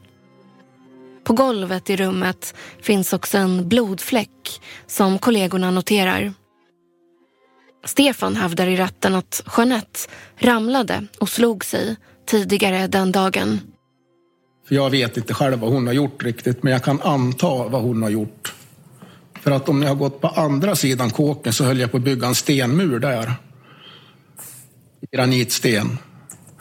[1.25, 6.33] På golvet i rummet finns också en blodfläck som kollegorna noterar.
[7.85, 10.01] Stefan hävdar i rätten att Jeanette
[10.37, 11.97] ramlade och slog sig
[12.27, 13.61] tidigare den dagen.
[14.69, 18.03] Jag vet inte själv vad hon har gjort riktigt, men jag kan anta vad hon
[18.03, 18.55] har gjort.
[19.41, 22.03] För att om ni har gått på andra sidan kåken så höll jag på att
[22.03, 23.33] bygga en stenmur där.
[25.13, 25.99] Granitsten,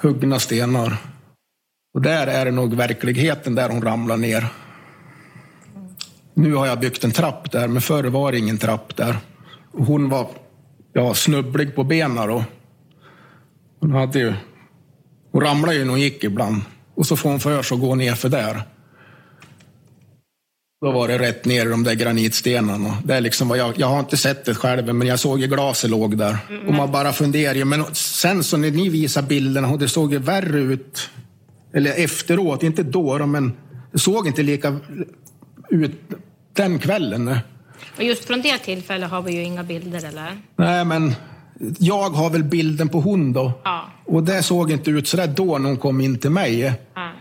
[0.02, 0.98] huggna stenar.
[1.94, 4.46] Och där är det nog verkligheten där hon ramlar ner.
[6.34, 9.18] Nu har jag byggt en trapp där, men förr var det ingen trapp där.
[9.72, 10.28] Och hon var
[10.94, 12.44] ja, snubblig på benen då.
[13.80, 14.34] Hon, hade ju,
[15.32, 16.62] hon ramlade ju när hon gick ibland.
[16.96, 18.62] Och så får hon för sig att gå ner för där.
[20.82, 22.98] Då var det rätt ner i de där granitstenarna.
[23.04, 25.48] Det är liksom vad jag, jag har inte sett det själv, men jag såg ju
[25.48, 26.38] glaset låg där.
[26.68, 27.66] Och man bara funderar ju.
[27.66, 31.10] Men sen så när ni visar bilderna, och det såg ju värre ut.
[31.74, 33.54] Eller efteråt, inte då, men
[33.92, 34.80] det såg inte lika
[35.70, 36.02] ut
[36.54, 37.38] den kvällen.
[37.98, 40.38] Och just från det tillfället har vi ju inga bilder, eller?
[40.56, 41.14] Nej, men
[41.80, 43.52] jag har väl bilden på hon då.
[43.64, 43.90] Ja.
[44.06, 46.74] Och det såg inte ut sådär då när hon kom in till mig.
[46.96, 47.12] ja.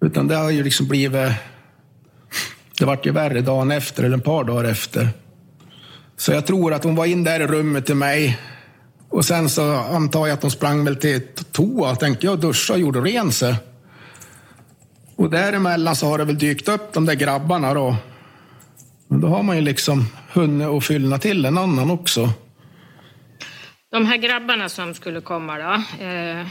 [0.00, 1.32] Utan det har ju liksom blivit...
[2.78, 5.08] Det vart ju värre dagen efter, eller ett par dagar efter.
[6.16, 8.38] Så jag tror att hon var in där i rummet till mig.
[9.08, 11.20] Och sen så antar jag att hon sprang väl till
[11.52, 13.54] toa, tänkte jag, och duschade och gjorde ren sig.
[15.16, 17.96] Och däremellan så har det väl dykt upp de där grabbarna då.
[19.08, 22.32] Men då har man ju liksom hunnit att fyllna till en annan också.
[23.90, 25.72] De här grabbarna som skulle komma då,
[26.04, 26.46] eh,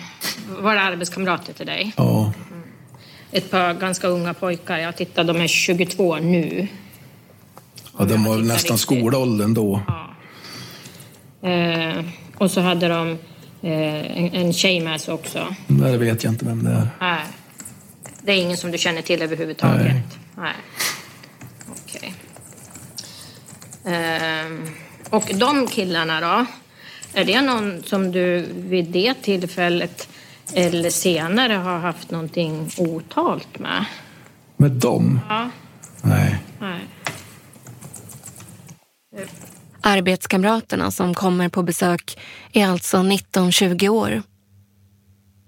[0.62, 1.94] var det arbetskamrater till dig?
[1.98, 2.34] Ja.
[3.32, 4.78] Ett par ganska unga pojkar.
[4.78, 6.68] Jag tittar, de är 22 nu.
[7.98, 9.82] ja de var nästan skolåldern då.
[11.42, 12.06] Eh,
[12.38, 13.10] och så hade de
[13.62, 15.56] eh, en, en tjej med sig också.
[15.68, 16.88] Nej, det vet jag inte vem det är.
[17.00, 17.26] Nej.
[18.22, 19.86] Det är ingen som du känner till överhuvudtaget?
[19.86, 20.04] Nej.
[20.38, 20.54] Nej.
[21.70, 22.14] Okej.
[23.86, 24.68] Ehm,
[25.10, 26.46] och de killarna då?
[27.14, 30.10] Är det någon som du vid det tillfället
[30.54, 33.86] eller senare har haft någonting otalt med?
[34.58, 35.20] Med dem?
[35.30, 35.50] Ja.
[36.02, 36.44] Nej.
[36.60, 36.82] Nej.
[39.82, 42.20] Arbetskamraterna som kommer på besök
[42.54, 44.24] är alltså 19-20 år.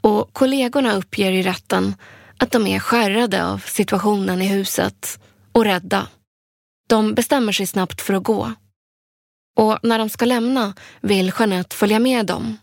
[0.01, 1.95] Och kollegorna uppger i rätten
[2.37, 5.19] att de är skärrade av situationen i huset
[5.51, 6.07] och rädda.
[6.89, 8.53] De bestämmer sig snabbt för att gå.
[9.57, 12.57] Och när de ska lämna vill Jeanette följa med dem.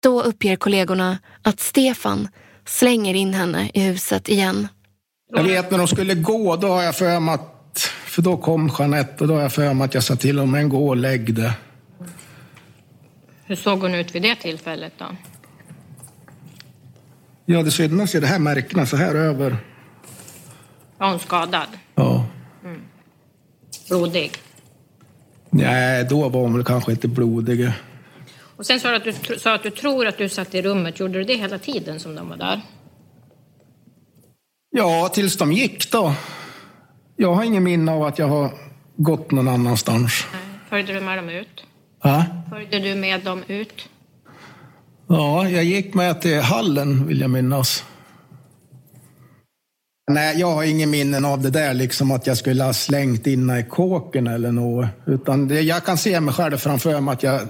[0.00, 2.28] Då uppger kollegorna att Stefan
[2.66, 4.68] slänger in henne i huset igen.
[5.32, 7.80] Jag vet när de skulle gå, då har jag för mig att...
[8.04, 10.50] För då kom Jeanette och då har jag för mig att jag sa till dem,
[10.50, 11.52] men gå och lägg det.
[13.44, 15.04] Hur såg hon ut vid det tillfället då?
[17.44, 19.56] Ja, det syns ju det här märkena så här över.
[20.98, 21.68] Var hon skadad?
[21.94, 22.26] Ja.
[23.88, 24.32] Blodig?
[25.50, 27.72] Nej, då var hon väl kanske inte blodig.
[28.60, 31.00] Och sen sa du att du sa att du tror att du satt i rummet.
[31.00, 32.60] Gjorde du det hela tiden som de var där?
[34.70, 36.14] Ja, tills de gick då.
[37.16, 38.50] Jag har ingen minne av att jag har
[38.96, 40.24] gått någon annanstans.
[40.68, 41.64] Följde du med dem ut?
[42.02, 43.88] Ja, Följde du med dem ut?
[45.08, 47.84] ja jag gick med till hallen, vill jag minnas.
[50.10, 53.50] Nej, jag har ingen minnen av det där, liksom att jag skulle ha slängt in
[53.50, 54.86] i kåken eller något.
[55.06, 57.40] Utan det, jag kan se mig själv framför mig att jag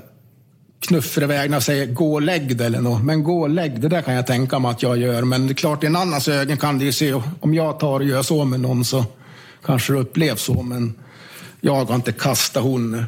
[0.81, 3.05] knuffar iväg jag säger gå och lägg det eller något.
[3.05, 5.22] Men gå och lägg det där kan jag tänka mig att jag gör.
[5.22, 8.01] Men det är klart, i en annans ögon kan det ju se, om jag tar
[8.01, 9.05] och gör så med någon så
[9.64, 10.62] kanske det upplevs så.
[10.62, 10.95] Men
[11.61, 13.05] jag har inte kastat hon.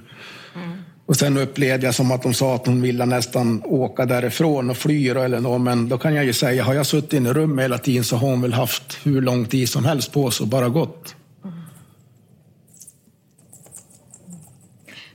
[1.06, 4.76] Och sen upplevde jag som att de sa att hon ville nästan åka därifrån och
[4.76, 5.60] fly eller något.
[5.60, 8.16] Men då kan jag ju säga, har jag suttit inne i rummet hela tiden så
[8.16, 11.14] har hon väl haft hur lång tid som helst på sig och bara gått.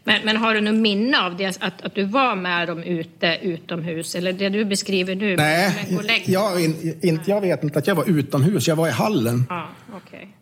[0.07, 3.39] Men, men har du något minne av det, att, att du var med dem ute
[3.41, 4.15] utomhus?
[4.15, 5.35] Eller det du beskriver nu?
[5.35, 8.67] Nej, jag, in, inte, jag vet inte att jag var utomhus.
[8.67, 9.45] Jag var i hallen.
[9.49, 10.37] Ja, okej.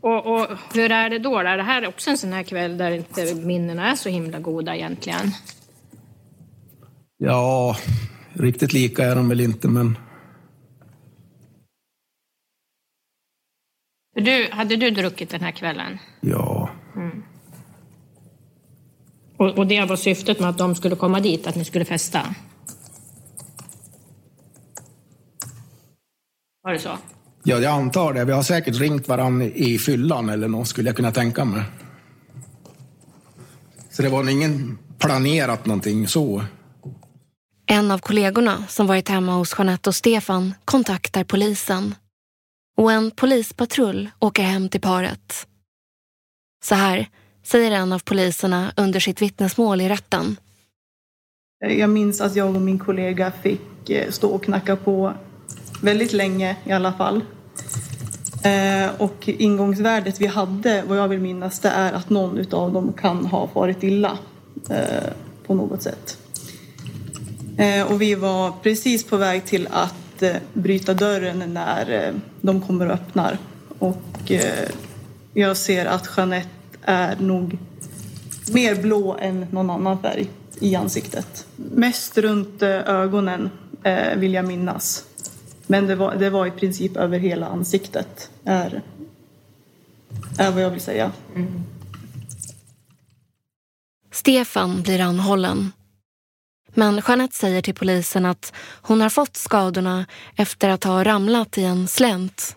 [0.00, 1.38] Och, och hur är det då?
[1.38, 4.76] Är det här också en sån här kväll där inte minnena är så himla goda
[4.76, 5.30] egentligen?
[7.16, 7.76] Ja,
[8.32, 9.98] riktigt lika är de väl inte, men
[14.14, 15.98] Du, hade du druckit den här kvällen?
[16.20, 16.59] ja.
[19.40, 22.34] Och, och det var syftet med att de skulle komma dit, att ni skulle festa?
[26.62, 26.98] Var det så?
[27.42, 28.24] Ja, jag antar det.
[28.24, 31.62] Vi har säkert ringt varann i fyllan eller något, skulle jag kunna tänka mig.
[33.90, 36.44] Så det var ingen planerat någonting så.
[37.66, 41.94] En av kollegorna som varit hemma hos Jeanette och Stefan kontaktar polisen.
[42.76, 45.46] Och en polispatrull åker hem till paret.
[46.64, 47.08] Så här
[47.50, 50.36] säger en av poliserna under sitt vittnesmål i rätten.
[51.64, 55.12] Eh, jag minns att jag och min kollega fick eh, stå och knacka på
[55.82, 57.24] väldigt länge i alla fall.
[58.44, 62.92] Eh, och ingångsvärdet vi hade, vad jag vill minnas, det är att någon av dem
[62.92, 64.18] kan ha farit illa
[65.46, 66.18] på något sätt.
[67.88, 70.22] Och vi var precis på väg till att
[70.52, 73.38] bryta dörren när de kommer och öppnar.
[73.78, 74.32] Och
[75.34, 77.58] jag ser att Jeanette är nog
[78.52, 81.46] mer blå än någon annan färg i ansiktet.
[81.56, 83.50] Mest runt ögonen
[84.16, 85.04] vill jag minnas.
[85.66, 88.82] Men det var, det var i princip över hela ansiktet, är,
[90.38, 91.12] är vad jag vill säga.
[91.34, 91.62] Mm.
[94.12, 95.72] Stefan blir anhållen.
[96.74, 98.52] Men Jeanette säger till polisen att
[98.82, 100.06] hon har fått skadorna
[100.36, 102.56] efter att ha ramlat i en slänt.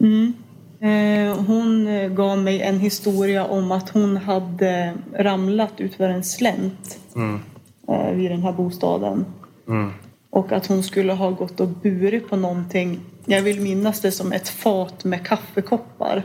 [0.00, 0.34] Mm.
[0.82, 7.40] Eh, hon gav mig en historia om att hon hade ramlat utför en slänt mm.
[7.88, 9.24] eh, vid den här bostaden.
[9.68, 9.92] Mm.
[10.30, 13.00] Och att hon skulle ha gått och burit på någonting.
[13.24, 16.22] Jag vill minnas det som ett fat med kaffekoppar.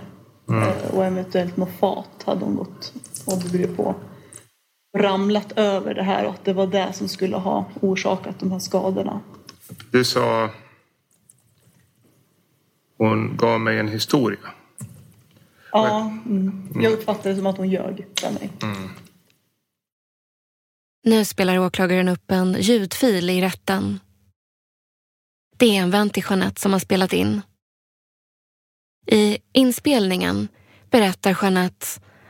[0.50, 0.64] Mm.
[0.64, 2.94] Eh, och eventuellt något fat hade hon gått
[3.26, 3.96] och burit på.
[4.98, 8.60] Ramlat över det här och att det var det som skulle ha orsakat de här
[8.60, 9.20] skadorna.
[9.92, 10.50] Du sa
[12.98, 14.40] hon gav mig en historia.
[15.72, 16.70] Ja, mm.
[16.76, 18.50] jag uppfattade det som att hon ljög för mig.
[18.62, 18.90] Mm.
[21.04, 24.00] Nu spelar åklagaren upp en ljudfil i rätten.
[25.58, 27.42] Det är en vän till Jeanette som har spelat in.
[29.08, 30.48] I inspelningen
[30.90, 31.86] berättar Jeanette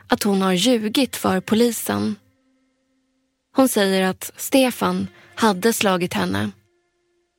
[0.08, 2.16] att hon har ljugit för polisen.
[3.56, 6.50] Hon säger att Stefan hade slagit henne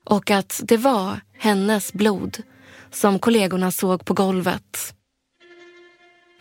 [0.05, 2.43] och att det var hennes blod
[2.91, 4.93] som kollegorna såg på golvet.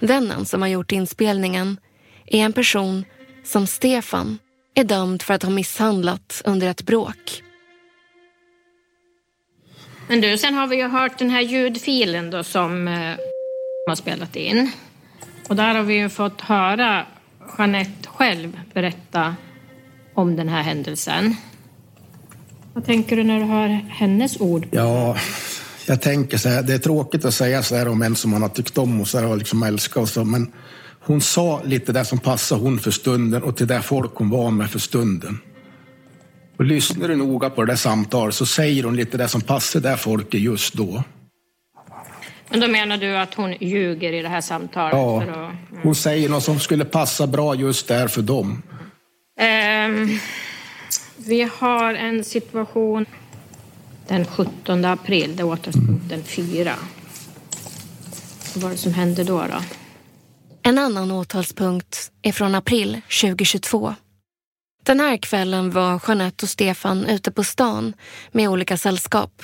[0.01, 1.80] Vännen som har gjort inspelningen
[2.26, 3.05] är en person
[3.44, 4.38] som Stefan
[4.74, 7.42] är dömd för att ha misshandlat under ett bråk.
[10.09, 13.16] Men du, sen har vi ju hört den här ljudfilen då som eh,
[13.88, 14.70] har spelat in.
[15.49, 17.07] Och där har vi ju fått höra
[17.59, 19.36] Jeanette själv berätta
[20.14, 21.36] om den här händelsen.
[22.72, 24.68] Vad tänker du när du hör hennes ord?
[24.70, 25.16] Ja,
[25.87, 28.43] jag tänker så här, det är tråkigt att säga så här om en som man
[28.43, 30.53] har tyckt om och så här och liksom älskat och så, men
[31.01, 34.51] hon sa lite det som passade hon för stunden och till det folk hon var
[34.51, 35.39] med för stunden.
[36.59, 39.80] Och lyssnar du noga på det där samtalet så säger hon lite det som passar
[39.80, 41.03] det folket just då.
[42.49, 44.93] Men då menar du att hon ljuger i det här samtalet?
[44.93, 45.82] Ja, att, mm.
[45.82, 48.62] hon säger något som skulle passa bra just där för dem.
[49.41, 50.18] Um,
[51.16, 53.07] vi har en situation
[54.09, 56.74] den 17 april, det är åtalspunkten 4.
[58.54, 59.38] Vad var det som hände då?
[59.38, 59.62] då?
[60.62, 63.94] En annan åtalspunkt är från april 2022.
[64.82, 67.94] Den här kvällen var Jeanette och Stefan ute på stan
[68.32, 69.42] med olika sällskap.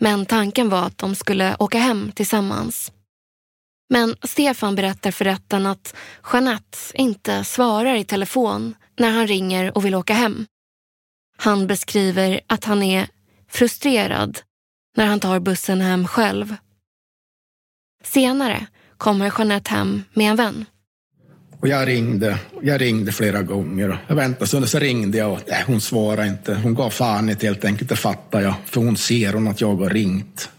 [0.00, 2.92] Men tanken var att de skulle åka hem tillsammans.
[3.90, 5.94] Men Stefan berättar för rätten att
[6.32, 10.46] Jeanette inte svarar i telefon när han ringer och vill åka hem.
[11.38, 13.08] Han beskriver att han är
[13.52, 14.38] frustrerad
[14.96, 16.56] när han tar bussen hem själv.
[18.04, 20.64] Senare kommer Jeanette hem med en vän.
[21.60, 23.98] Och jag ringde, jag ringde flera gånger.
[24.06, 26.54] Jag väntade så ringde jag och nej, hon svarade inte.
[26.54, 28.54] Hon gav fan i helt enkelt, det fattar jag.
[28.64, 30.50] För hon ser hon att jag har ringt.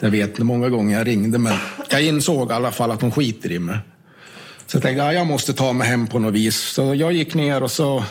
[0.00, 1.52] Jag vet inte många gånger jag ringde men
[1.90, 3.78] jag insåg i alla fall att hon skiter i mig.
[4.66, 6.56] Så jag tänkte, ja, jag måste ta mig hem på något vis.
[6.56, 8.04] Så jag gick ner och så,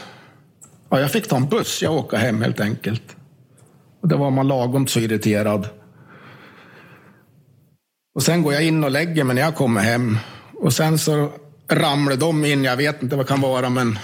[0.90, 1.82] ja, jag fick ta en buss.
[1.82, 3.17] Jag åka hem helt enkelt.
[4.02, 5.70] Och då var man lagom så irriterad.
[8.16, 10.18] Och sen går jag in och lägger mig när jag kommer hem.
[10.54, 11.32] Och sen så
[11.70, 14.00] ramlar de in, jag vet inte vad det kan vara, men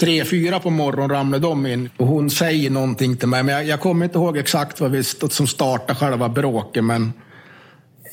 [0.00, 1.90] tre, fyra på morgonen ramlade de in.
[1.96, 5.04] Och hon säger någonting till mig, men jag, jag kommer inte ihåg exakt vad vi
[5.04, 7.12] som startade själva bråket, men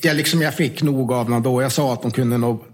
[0.02, 1.62] jag, liksom, jag fick nog av dem då.
[1.62, 2.64] Jag sa att de kunde nog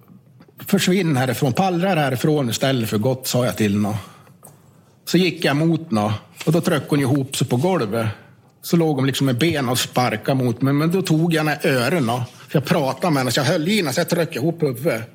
[0.66, 3.98] försvinna härifrån, pallra härifrån istället för gott, sa jag till henne.
[5.04, 6.12] Så gick jag mot henne
[6.46, 8.06] och då tryckte hon ihop sig på golvet.
[8.62, 11.58] Så låg hon liksom med benen och sparkade mot mig, men då tog jag henne
[11.64, 12.20] i öronen.
[12.48, 15.10] För jag pratade med henne, så jag höll i henne så jag tryckte ihop huvudet.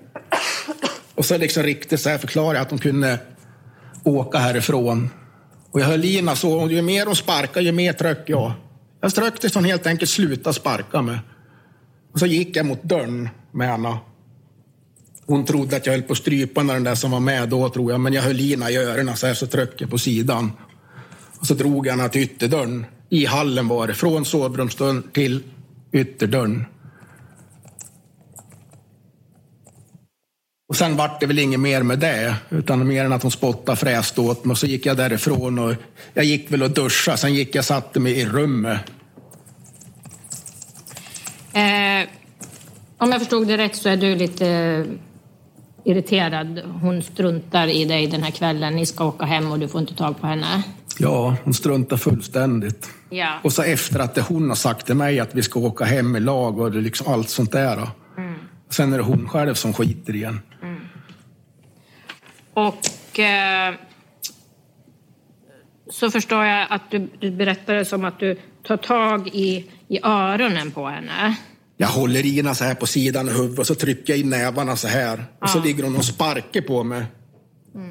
[1.16, 3.20] Och så liksom riktigt så här förklarade jag att hon kunde
[4.04, 5.10] åka härifrån.
[5.72, 8.52] Och jag höll i henne så, och ju mer hon sparkade, ju mer tryckte jag
[9.02, 11.20] Jag strök tills hon helt enkelt slutade sparka mig.
[12.14, 13.98] Och så gick jag mot dörren med henne.
[15.30, 17.92] Hon trodde att jag höll på att strypa den där som var med då, tror
[17.92, 18.00] jag.
[18.00, 20.52] Men jag höll Lina i öronen så här, så tryckte jag på sidan.
[21.40, 22.86] Och så drog jag henne till ytterdörren.
[23.10, 25.44] I hallen var det, från sovrumsdörren till
[25.92, 26.66] ytterdörren.
[30.70, 33.76] Och sen vart det väl inget mer med det, utan mer än att hon spottade
[33.76, 34.52] fräste åt mig.
[34.52, 35.76] Och så gick jag därifrån och
[36.14, 37.18] jag gick väl och duschade.
[37.18, 38.80] Sen gick jag och satte mig i rummet.
[41.54, 42.10] Eh,
[42.98, 44.86] om jag förstod det rätt så är du lite
[45.90, 46.62] irriterad.
[46.82, 48.76] Hon struntar i dig den här kvällen.
[48.76, 50.64] Ni ska åka hem och du får inte tag på henne.
[50.98, 52.90] Ja, hon struntar fullständigt.
[53.10, 53.34] Ja.
[53.44, 56.16] Och så efter att det hon har sagt till mig att vi ska åka hem
[56.16, 57.88] i lag och liksom allt sånt där.
[58.18, 58.36] Mm.
[58.70, 60.40] Sen är det hon själv som skiter igen.
[62.54, 63.74] Och eh,
[65.90, 70.72] så förstår jag att du, du berättade som att du tar tag i, i öronen
[70.72, 71.36] på henne.
[71.82, 74.30] Jag håller i henne så här på sidan av huvudet och så trycker jag in
[74.30, 75.26] nävarna så här.
[75.42, 77.06] Och så ligger hon och sparkar på mig.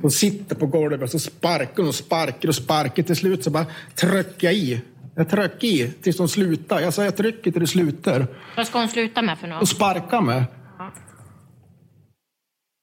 [0.03, 3.03] Hon sitter på golvet och så sparkar hon och sparkar och sparkar.
[3.03, 4.81] Till slut så bara trycker jag i.
[5.15, 6.81] Jag trycker i tills hon slutar.
[6.81, 8.27] Jag sa jag trycker till det slutar.
[8.57, 9.63] Vad ska hon sluta med för något?
[9.63, 10.45] Och sparkar mig.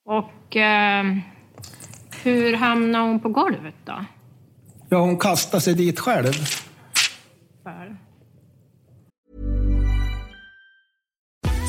[0.05, 1.05] Och eh,
[2.23, 4.05] hur hamnar hon på golvet då?
[4.89, 6.33] Ja, hon kastar sig dit själv.
[7.63, 8.04] För?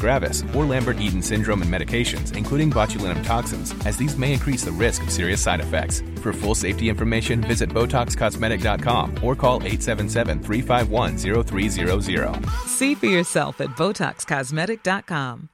[0.00, 5.02] gravis, or Lambert-Eaton syndrome and medications, including botulinum toxins, as these may increase the risk
[5.02, 6.02] of serious side effects.
[6.22, 12.48] For full safety information, visit BotoxCosmetic.com or call 877-351-0300.
[12.66, 15.48] See for yourself at BotoxCosmetic.com.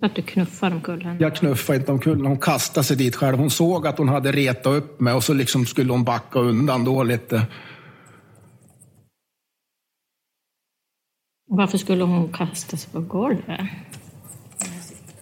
[0.00, 1.16] Att du knuffar omkull henne?
[1.20, 3.38] Jag knuffade inte omkull Hon kastade sig dit själv.
[3.38, 6.84] Hon såg att hon hade retat upp mig och så liksom skulle hon backa undan
[6.84, 7.46] då lite.
[11.48, 13.60] Varför skulle hon kasta sig på golvet?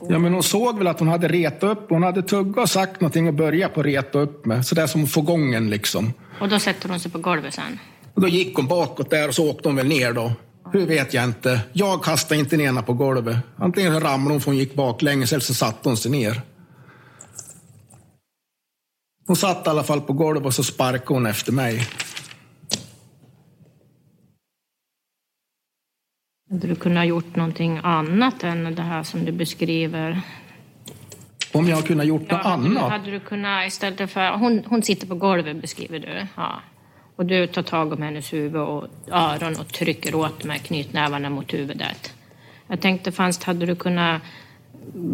[0.09, 3.01] Ja, men hon såg väl att hon hade retat upp Hon hade tuggat och sagt
[3.01, 4.65] någonting och börjat på reta upp mig.
[4.65, 6.13] Så det är som få gången liksom.
[6.41, 7.79] Och då sätter hon sig på golvet sen?
[8.15, 10.33] Och då gick hon bakåt där och så åkte hon väl ner då.
[10.73, 11.61] Hur vet jag inte.
[11.73, 13.37] Jag kastade inte ner henne på golvet.
[13.57, 16.43] Antingen ramlade hon för hon gick baklänges eller så satte hon sig ner.
[19.27, 21.89] Hon satt i alla fall på golvet och så sparkade hon efter mig.
[26.51, 30.21] Hade du kunnat gjort någonting annat än det här som du beskriver?
[31.53, 32.91] Om jag kunde gjort något annat?
[32.91, 34.31] Hade du kunnat istället för...
[34.37, 36.27] Hon, hon sitter på golvet beskriver du.
[36.37, 36.61] Ja.
[37.17, 41.55] Och du tar tag om hennes huvud och öron och trycker åt med knytnävarna mot
[41.55, 42.15] huvudet.
[42.67, 44.23] Jag tänkte, fanns, hade du kunnat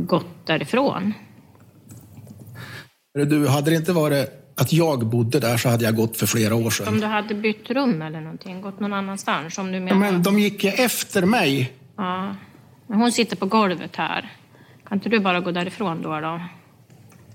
[0.07, 1.15] gått därifrån?
[3.15, 6.55] Du, hade det inte varit att jag bodde där så hade jag gått för flera
[6.55, 6.89] år sedan.
[6.89, 9.59] Om du hade bytt rum eller någonting, gått någon annanstans?
[9.59, 9.99] Om du Ja, menar.
[9.99, 11.73] men de gick ju efter mig.
[11.97, 12.35] Ja.
[12.87, 14.33] Men hon sitter på golvet här.
[14.89, 16.21] Kan inte du bara gå därifrån då?
[16.21, 16.41] då?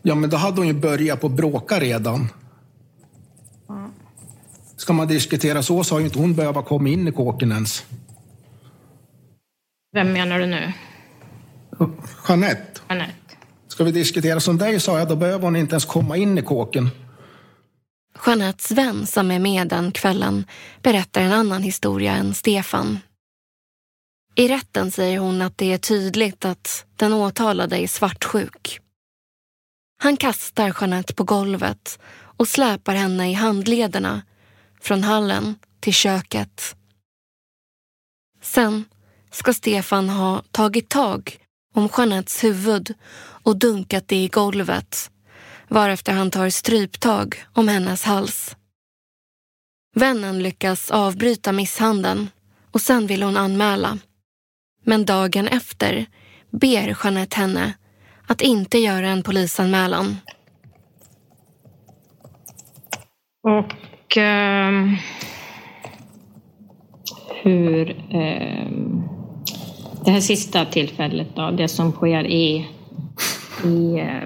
[0.02, 2.28] Ja, men då hade hon ju börjat på bråka redan.
[3.68, 3.90] Ja.
[4.78, 7.86] Ska man diskutera så så har ju inte hon behövt komma in i kåken ens.
[9.94, 10.74] Vem menar du nu?
[12.28, 13.14] Jeanette, Anette?
[13.68, 16.42] ska vi diskutera som dig sa jag, då behöver hon inte ens komma in i
[16.42, 16.90] kåken.
[18.26, 20.46] Jeanettes vän som är med den kvällen
[20.82, 23.00] berättar en annan historia än Stefan.
[24.36, 28.80] I rätten säger hon att det är tydligt att den åtalade är svartsjuk.
[30.00, 32.00] Han kastar Jeanette på golvet
[32.38, 34.22] och släpar henne i handlederna
[34.82, 36.76] från hallen till köket.
[38.42, 38.86] Sen
[39.32, 41.38] ska Stefan ha tagit tag
[41.74, 42.94] om Jeanettes huvud
[43.44, 45.12] och dunkat det i golvet
[45.68, 48.56] varefter han tar stryptag om hennes hals.
[49.96, 52.30] Vännen lyckas avbryta misshandeln
[52.72, 53.98] och sen vill hon anmäla.
[54.84, 56.06] Men dagen efter
[56.52, 57.74] ber Jeanette henne
[58.28, 60.18] att inte göra en polisanmälan.
[63.44, 64.72] Och eh,
[67.44, 67.90] hur...
[68.16, 68.68] Eh,
[70.06, 72.68] det här sista tillfället då, det som sker i,
[73.66, 74.24] i eh,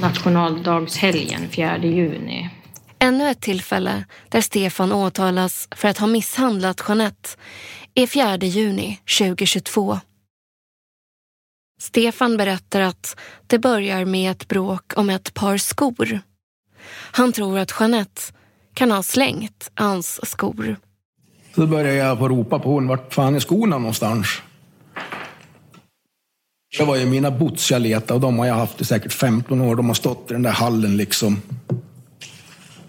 [0.00, 2.50] nationaldagshelgen 4 juni.
[2.98, 7.28] Ännu ett tillfälle där Stefan åtalas för att ha misshandlat Jeanette
[7.94, 9.98] är 4 juni 2022.
[11.80, 16.20] Stefan berättar att det börjar med ett bråk om ett par skor.
[17.12, 18.22] Han tror att Jeanette
[18.74, 20.76] kan ha slängt hans skor.
[21.54, 24.42] Så började jag ropa på hon, vart fan är skorna någonstans?
[26.78, 29.60] Det var ju mina boots jag letade och de har jag haft i säkert 15
[29.60, 29.76] år.
[29.76, 31.42] De har stått i den där hallen liksom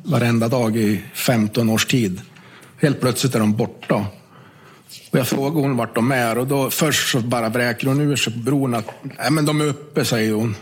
[0.03, 2.21] varenda dag i 15 års tid.
[2.81, 4.05] Helt plötsligt är de borta.
[5.11, 8.15] Och jag frågade hon vart de är och då först så bara vräker hon ur
[8.15, 10.55] sig på bron att Nej, men de är uppe, säger hon.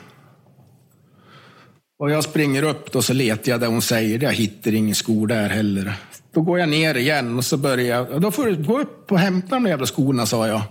[2.00, 5.28] Och jag springer upp och så letar jag där hon säger Jag hittar ingen skor
[5.28, 5.94] där heller.
[6.34, 8.22] Då går jag ner igen och så börjar jag.
[8.22, 10.62] Då får du gå upp och hämta de jävla skorna, sa jag.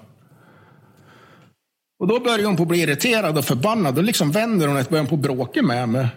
[2.03, 3.94] Och då börjar hon på att bli irriterad och förbannad.
[3.94, 6.09] Då liksom vänder hon och börjar på att bråka med mig.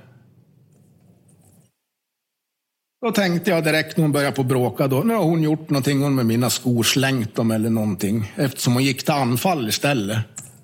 [3.02, 6.02] Då tänkte jag direkt när hon började på bråka, då, nu har hon gjort någonting
[6.02, 8.34] hon med mina skor, slängt dem eller någonting.
[8.36, 10.18] Eftersom hon gick till anfall istället.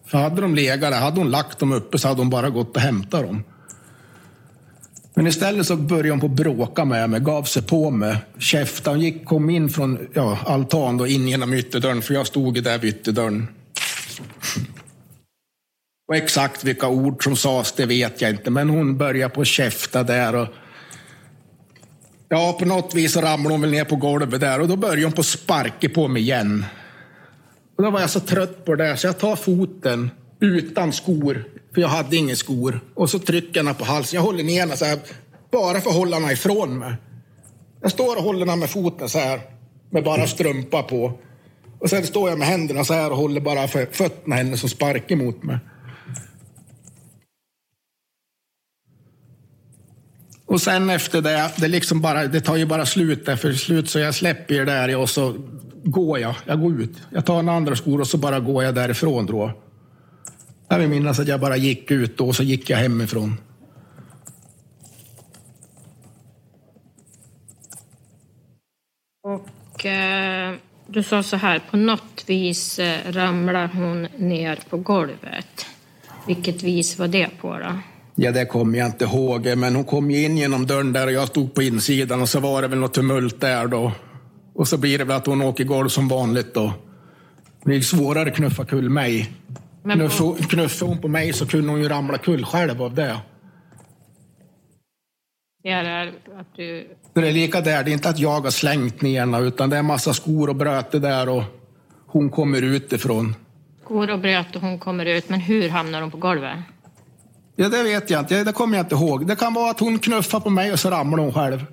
[0.06, 2.76] För hade de legat där, hade hon lagt dem uppe så hade hon bara gått
[2.76, 3.44] och hämtat dem.
[5.14, 8.96] Men istället så började hon på att bråka med mig, gav sig på mig, käftade.
[8.96, 12.62] Hon gick, kom in från ja, altan och in genom ytterdörren, för jag stod ju
[12.62, 13.48] där vid ytterdörren.
[16.08, 18.50] Och exakt vilka ord som sades, det vet jag inte.
[18.50, 20.36] Men hon började på att käfta där.
[20.36, 20.48] Och
[22.30, 25.04] ja, på något vis så ramlade hon väl ner på golvet där och då började
[25.04, 26.66] hon på att sparka på mig igen.
[27.78, 31.44] Och då var jag så trött på det så jag tar foten utan skor,
[31.74, 32.80] för jag hade inga skor.
[32.96, 34.18] Och så trycker jag henne på halsen.
[34.18, 35.00] Jag håller ner henne så här,
[35.52, 36.94] bara för att hålla henne ifrån mig.
[37.82, 39.42] Jag står och håller henne med foten så här,
[39.90, 41.20] med bara strumpa på.
[41.80, 44.70] Och sen står jag med händerna så här och håller bara för fötterna henne som
[44.70, 45.58] sparkar mot mig.
[50.52, 53.90] Och sen efter det, det, liksom bara, det tar ju bara slut där för slut
[53.90, 55.36] så jag släpper ju där och så
[55.84, 56.36] går jag.
[56.46, 56.98] Jag går ut.
[57.10, 59.52] Jag tar en andra skor och så bara går jag därifrån då.
[60.68, 63.38] Jag vill minnas att jag bara gick ut då och så gick jag hemifrån.
[69.24, 70.56] Och eh,
[70.88, 75.66] du sa så här, på något vis eh, ramlar hon ner på golvet.
[76.28, 77.80] Vilket vis var det på då?
[78.24, 81.14] Ja, det kommer jag inte ihåg, men hon kom ju in genom dörren där och
[81.14, 83.92] jag stod på insidan och så var det väl något tumult där då.
[84.54, 86.74] Och så blir det väl att hon åker golv som vanligt då.
[87.60, 89.32] Det blir svårare att knuffa kull mig.
[89.84, 93.18] Men på- Knuffade hon på mig så kunde hon ju ramla kull själv av det.
[95.64, 96.08] Det är
[96.40, 96.88] att du...
[97.14, 99.78] Det är lika där, det är inte att jag har slängt ner henne utan det
[99.78, 101.44] är massa skor och bröte där och
[102.08, 103.36] hon kommer utifrån.
[103.84, 106.58] Går och bröt och hon kommer ut, men hur hamnar hon på golvet?
[107.56, 108.44] Ja, det vet jag inte.
[108.44, 109.28] Det kommer jag inte ihåg.
[109.28, 111.66] Det kan vara att hon knuffar på mig och så ramlar hon själv.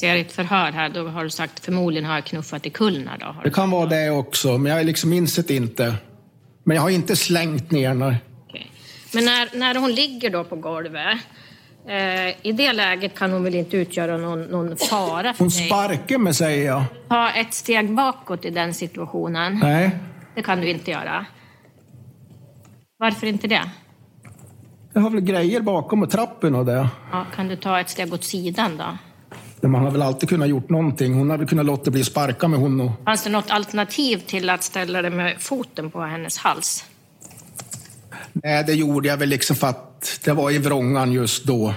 [0.00, 3.36] Ser ett förhör här, då har du sagt förmodligen har jag knuffat i kullna då.
[3.44, 5.94] Det kan vara det också, men jag liksom insett inte.
[6.64, 8.16] Men jag har inte slängt ner henne.
[9.14, 11.18] Men när, när hon ligger då på golvet,
[11.88, 15.66] eh, i det läget kan hon väl inte utgöra någon, någon fara för Hon dig?
[15.66, 16.84] sparkar mig, säger jag.
[17.08, 19.58] Ta ett steg bakåt i den situationen.
[19.62, 19.90] Nej.
[20.34, 21.26] Det kan du inte göra.
[22.98, 23.70] Varför inte det?
[24.92, 26.88] Jag har väl grejer bakom och trappen och det.
[27.12, 28.98] Ja, kan du ta ett steg åt sidan då?
[29.60, 31.14] Men man har väl alltid kunnat gjort någonting.
[31.14, 32.90] Hon har väl kunnat låta bli sparka med hon och...
[33.04, 36.84] Fanns det något alternativ till att ställa dig med foten på hennes hals?
[38.32, 41.74] Nej, det gjorde jag väl liksom för att det var i vrångan just då.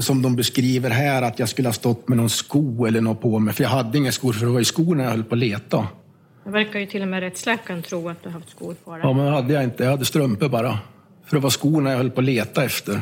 [0.00, 3.38] Som de beskriver här, att jag skulle ha stått med någon sko eller något på
[3.38, 3.54] mig.
[3.54, 5.88] För jag hade inga skor, för det var i skorna jag höll på att leta.
[6.50, 9.00] Verkar ju till och med rättsläkaren tro att du har haft skor på dig.
[9.02, 9.84] Ja, men det hade jag inte.
[9.84, 10.78] Jag hade strumpor bara.
[11.24, 13.00] För det var skorna jag höll på att leta efter.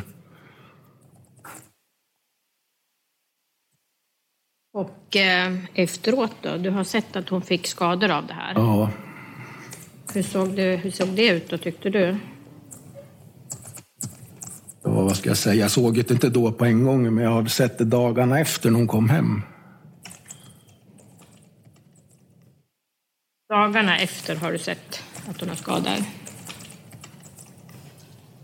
[4.72, 6.56] Och eh, efteråt då?
[6.56, 8.52] Du har sett att hon fick skador av det här.
[8.54, 8.90] Ja.
[10.14, 12.16] Hur, såg det, hur såg det ut då, tyckte du?
[14.82, 15.54] Ja, vad ska jag säga?
[15.54, 18.70] Jag såg det inte då på en gång, men jag har sett det dagarna efter
[18.70, 19.42] när hon kom hem.
[23.48, 25.96] Dagarna efter har du sett att hon har skador?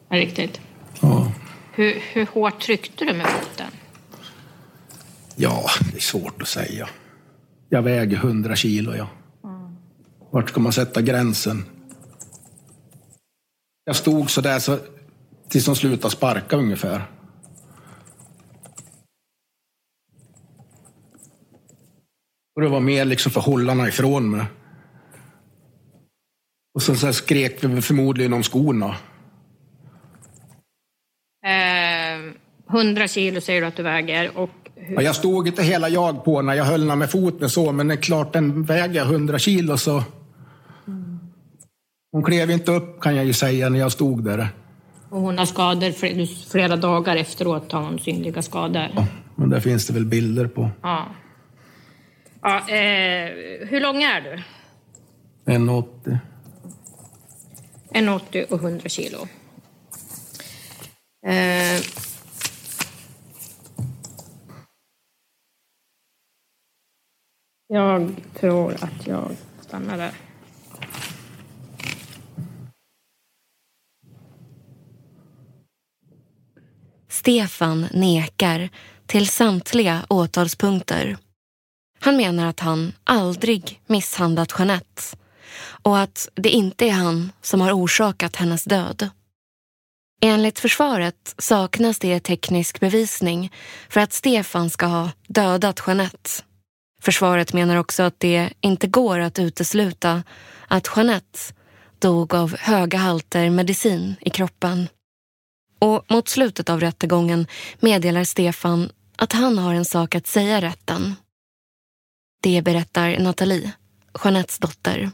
[0.09, 0.61] Ja, riktigt?
[1.00, 1.32] Ja.
[1.72, 3.70] Hur, hur hårt tryckte du med foten?
[5.36, 6.88] Ja, det är svårt att säga.
[7.68, 9.09] Jag väger 100 kilo, ja.
[9.44, 9.76] Mm.
[10.30, 11.64] Vart ska man sätta gränsen?
[13.84, 14.78] Jag stod så där så,
[15.48, 17.05] tills hon slutade sparka ungefär.
[22.57, 24.46] Och det var mer liksom för hållarna ifrån mig.
[26.75, 28.97] Och sen så skrek vi förmodligen om skorna.
[31.47, 32.33] Eh,
[32.70, 34.39] 100 kilo säger du att du väger.
[34.39, 34.95] Och hur...
[34.95, 37.89] Ja, jag stod inte hela jag på när jag höll henne med foten så, men
[37.89, 40.03] det är klart den väger 100 kilo så.
[42.12, 44.49] Hon klev inte upp kan jag ju säga när jag stod där.
[45.11, 48.89] Och hon har skador fl- flera dagar efteråt har hon synliga skador.
[49.37, 50.70] Men där finns det väl bilder på.
[50.83, 51.07] Ja.
[52.43, 53.31] ja eh,
[53.68, 54.43] hur lång är du?
[55.53, 56.18] 1,80.
[57.95, 59.28] 1,80 och 100 kilo.
[61.26, 61.82] Eh,
[67.68, 70.12] jag tror att jag stannar där.
[77.09, 78.68] Stefan nekar
[79.07, 81.16] till samtliga åtalspunkter.
[82.01, 85.03] Han menar att han aldrig misshandlat Jeanette
[85.85, 89.09] och att det inte är han som har orsakat hennes död.
[90.20, 93.53] Enligt försvaret saknas det teknisk bevisning
[93.89, 96.30] för att Stefan ska ha dödat Jeanette.
[97.03, 100.22] Försvaret menar också att det inte går att utesluta
[100.68, 101.39] att Jeanette
[101.99, 104.89] dog av höga halter medicin i kroppen.
[105.78, 107.47] Och mot slutet av rättegången
[107.80, 111.14] meddelar Stefan att han har en sak att säga rätten.
[112.43, 113.72] Det berättar Nathalie,
[114.24, 115.11] Jeanettes dotter.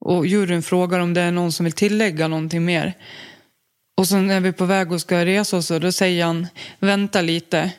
[0.00, 2.94] Och juryn frågar om det är någon som vill tillägga någonting mer.
[3.96, 6.46] Och sen när vi är på väg och ska resa oss, då säger han,
[6.78, 7.72] vänta lite.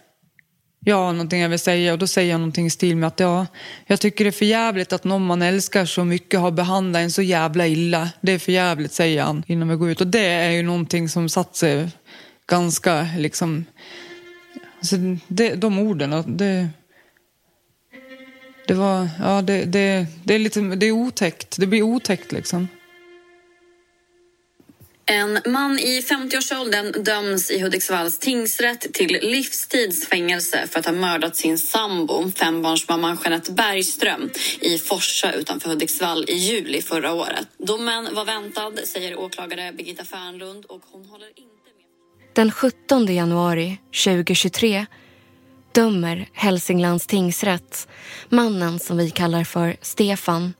[0.86, 3.20] Jag har någonting jag vill säga och då säger han någonting i stil med att
[3.20, 3.47] ja,
[3.88, 7.11] jag tycker det är för jävligt att någon man älskar så mycket har behandlat en
[7.11, 8.09] så jävla illa.
[8.22, 10.01] Det är för jävligt, säger han innan vi går ut.
[10.01, 11.89] Och det är ju någonting som satt sig
[12.49, 13.65] ganska liksom...
[14.78, 14.95] Alltså
[15.28, 16.70] det, de orden, det...
[18.70, 21.57] Det var, ja det, det, det är lite, det är otäckt.
[21.59, 22.67] Det blir otäckt liksom.
[25.05, 31.57] En man i 50-årsåldern döms i Hudiksvalls tingsrätt till livstidsfängelse för att ha mördat sin
[31.57, 37.47] sambo, fembarnsmamman Jeanette Bergström i Forsa utanför Hudiksvall i juli förra året.
[37.57, 41.70] Domen var väntad, säger åklagare Birgitta Fernlund och hon håller inte
[42.34, 44.86] Den 17 januari 2023
[45.72, 47.88] dömer Hälsinglands tingsrätt
[48.30, 50.53] mannen som vi kallar för Stefan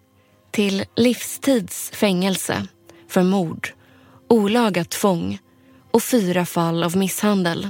[0.52, 2.68] till livstids fängelse
[3.08, 3.70] för mord,
[4.28, 5.40] olaga tvång
[5.92, 7.70] och fyra fall av misshandel.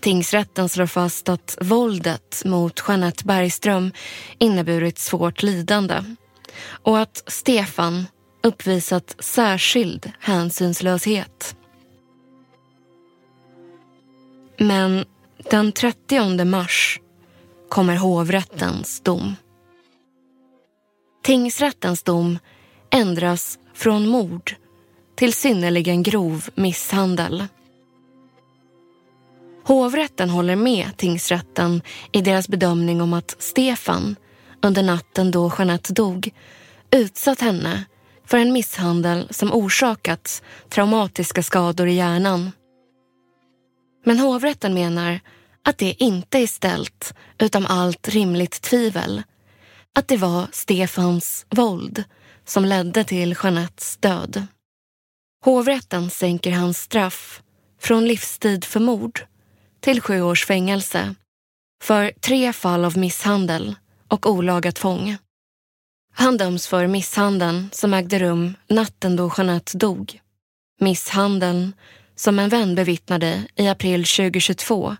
[0.00, 3.92] Tingsrätten slår fast att våldet mot Jeanette Bergström
[4.38, 6.04] inneburit svårt lidande
[6.82, 8.06] och att Stefan
[8.42, 11.56] uppvisat särskild hänsynslöshet.
[14.58, 15.04] Men
[15.50, 17.00] den 30 mars
[17.68, 19.36] kommer hovrättens dom.
[21.22, 22.38] Tingsrättens dom
[22.90, 24.54] ändras från mord
[25.14, 27.46] till synnerligen grov misshandel.
[29.64, 31.82] Hovrätten håller med tingsrätten
[32.12, 34.16] i deras bedömning om att Stefan
[34.62, 36.30] under natten då Jeanette dog
[36.90, 37.84] utsatt henne
[38.26, 42.52] för en misshandel som orsakat traumatiska skador i hjärnan.
[44.04, 45.20] Men hovrätten menar
[45.68, 49.22] att det inte är ställt utom allt rimligt tvivel
[49.94, 52.04] att det var Stefans våld
[52.44, 54.46] som ledde till Jeanettes död.
[55.44, 57.42] Hovrätten sänker hans straff
[57.80, 59.26] från livstid för mord
[59.80, 61.14] till sju års fängelse
[61.82, 63.74] för tre fall av misshandel
[64.08, 65.16] och olaga tvång.
[66.14, 70.20] Han döms för misshandeln som ägde rum natten då Jeanette dog.
[70.80, 71.72] Misshandeln
[72.16, 74.96] som en vän bevittnade i april 2022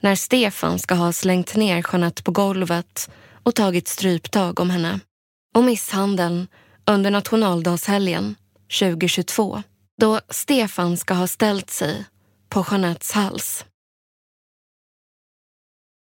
[0.00, 3.10] när Stefan ska ha slängt ner Jeanette på golvet
[3.42, 5.00] och tagit stryptag om henne.
[5.54, 6.48] Och misshandeln
[6.86, 8.34] under nationaldagshelgen
[8.80, 9.62] 2022
[10.00, 12.04] då Stefan ska ha ställt sig
[12.48, 13.64] på Jeanettes hals.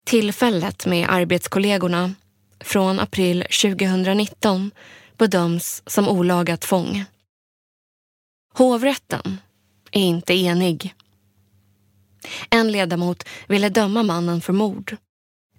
[0.05, 2.13] Tillfället med arbetskollegorna
[2.59, 4.71] från april 2019
[5.17, 7.05] bedöms som olaga tvång.
[8.53, 9.37] Hovrätten
[9.91, 10.95] är inte enig.
[12.49, 14.97] En ledamot ville döma mannen för mord.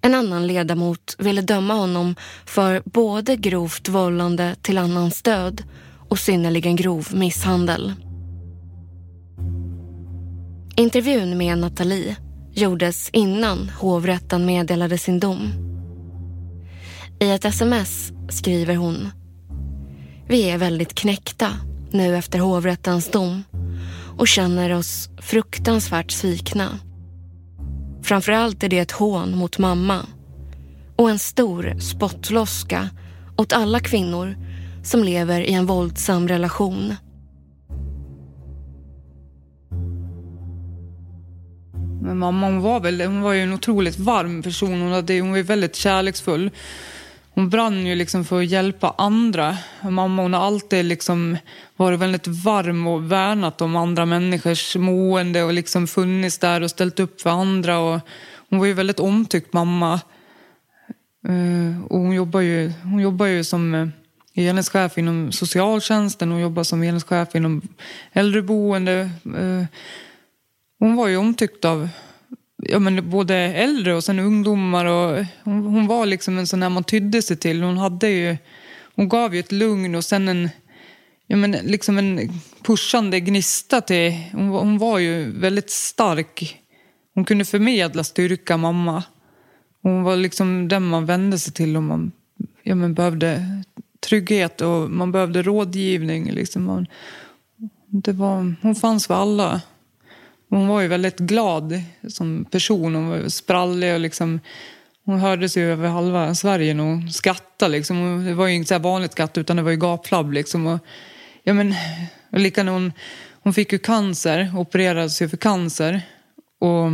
[0.01, 5.63] En annan ledamot ville döma honom för både grovt vållande till annans död
[6.09, 7.93] och synnerligen grov misshandel.
[10.75, 12.15] Intervjun med Nathalie
[12.53, 15.49] gjordes innan hovrätten meddelade sin dom.
[17.19, 19.09] I ett sms skriver hon
[20.27, 21.49] Vi är väldigt knäckta
[21.91, 23.43] nu efter hovrättens dom
[24.17, 26.79] och känner oss fruktansvärt svikna.
[28.03, 30.05] Framförallt är det ett hån mot mamma
[30.95, 32.89] och en stor spottloska
[33.37, 34.35] åt alla kvinnor
[34.83, 36.95] som lever i en våldsam relation.
[42.01, 44.81] Men mamma hon var, väl, hon var ju en otroligt varm person.
[44.81, 46.51] Hon, hade, hon var väldigt kärleksfull.
[47.35, 49.57] Hon brann ju liksom för att hjälpa andra.
[49.81, 51.37] Mamma hon har alltid liksom
[51.75, 56.99] varit väldigt varm och värnat om andra människors mående och liksom funnits där och ställt
[56.99, 57.79] upp för andra.
[57.79, 57.99] Och
[58.49, 59.93] hon var ju väldigt omtyckt mamma.
[61.27, 63.87] Eh, och hon jobbar ju, hon jobbar ju som eh,
[64.33, 66.31] enhetschef inom socialtjänsten.
[66.31, 67.61] Hon jobbar som enhetschef inom
[68.11, 69.09] äldreboende.
[69.25, 69.65] Eh,
[70.79, 71.89] hon var ju omtyckt av
[72.69, 74.85] ja, men både äldre och sen ungdomar.
[74.85, 77.63] Och hon, hon var liksom en sån där man tydde sig till.
[77.63, 78.37] Hon, hade ju,
[78.95, 80.49] hon gav ju ett lugn och sen en,
[81.27, 82.29] ja, men liksom en
[82.63, 84.11] pushande gnista till...
[84.31, 86.59] Hon, hon var ju väldigt stark.
[87.13, 89.03] Hon kunde förmedla styrka, mamma.
[89.81, 92.11] Hon var liksom den man vände sig till om man
[92.63, 93.63] ja, men behövde
[93.99, 96.31] trygghet och man behövde rådgivning.
[96.31, 96.63] Liksom.
[96.63, 96.87] Man,
[97.87, 99.61] det var, hon fanns för alla.
[100.53, 102.95] Hon var ju väldigt glad som person.
[102.95, 104.39] Hon var sprallig och liksom,
[105.05, 107.71] hon hördes ju över halva Sverige när hon skrattade.
[107.71, 108.25] Liksom.
[108.25, 110.33] Det var ju inget så vanligt skratt utan det var ju gapflabb.
[110.33, 110.67] Liksom.
[110.67, 110.79] Och,
[111.43, 111.75] ja, men,
[112.31, 112.93] och lika när hon,
[113.41, 116.01] hon fick ju cancer, opererades ju för cancer.
[116.59, 116.91] Och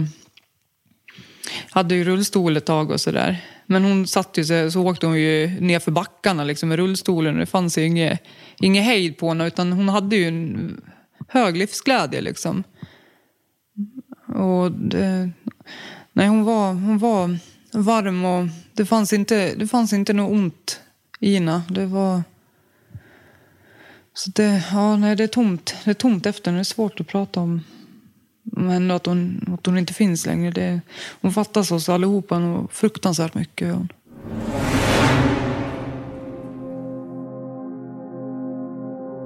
[1.69, 3.37] hade ju rullstol ett tag och sådär.
[3.65, 7.37] Men hon satt ju så, så åkte hon ju ner för backarna liksom, med rullstolen.
[7.37, 8.23] Det fanns ju inget,
[8.59, 10.81] inget hejd på henne utan hon hade ju en
[11.27, 12.63] hög livsglädje liksom.
[14.35, 15.31] Och det,
[16.13, 17.37] nej, hon var, hon var
[17.71, 20.79] varm och det fanns inte, det fanns inte något ont
[21.19, 21.61] i henne.
[21.69, 22.23] Det var...
[24.13, 25.75] Så det, ja, nej, det är tomt.
[25.83, 27.61] Det är tomt efter Det är svårt att prata om,
[28.55, 30.51] om henne att hon, att hon inte finns längre.
[30.51, 30.81] Det,
[31.21, 33.75] hon fattas oss allihopa och fruktansvärt mycket.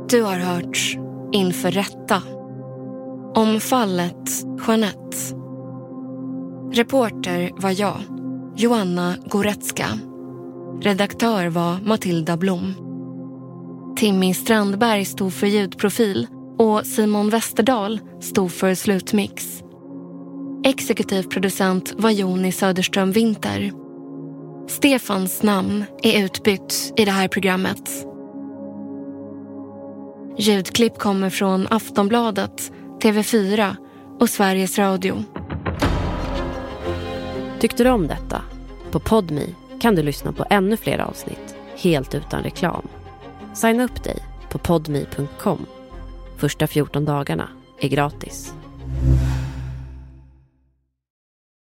[0.09, 0.97] Du har hört
[1.33, 2.21] Inför rätta
[3.35, 4.29] om fallet
[4.67, 5.17] Jeanette.
[6.71, 7.97] Reporter var jag,
[8.55, 9.85] Joanna Goretzka.
[10.81, 12.73] Redaktör var Matilda Blom.
[13.97, 16.27] Timmy Strandberg stod för ljudprofil
[16.57, 19.63] och Simon Westerdahl stod för slutmix.
[20.65, 23.71] Exekutiv producent var Joni Söderström Winter.
[24.67, 27.89] Stefans namn är utbytt i det här programmet.
[30.37, 32.71] Ljudklipp kommer från Aftonbladet
[33.01, 33.75] TV4
[34.19, 35.23] och Sveriges Radio.
[37.59, 38.41] Tyckte du om detta?
[38.91, 42.87] På Podmi kan du lyssna på ännu fler avsnitt helt utan reklam.
[43.53, 44.17] Signa upp dig
[44.49, 45.65] på podmi.com.
[46.37, 48.53] Första 14 dagarna är gratis.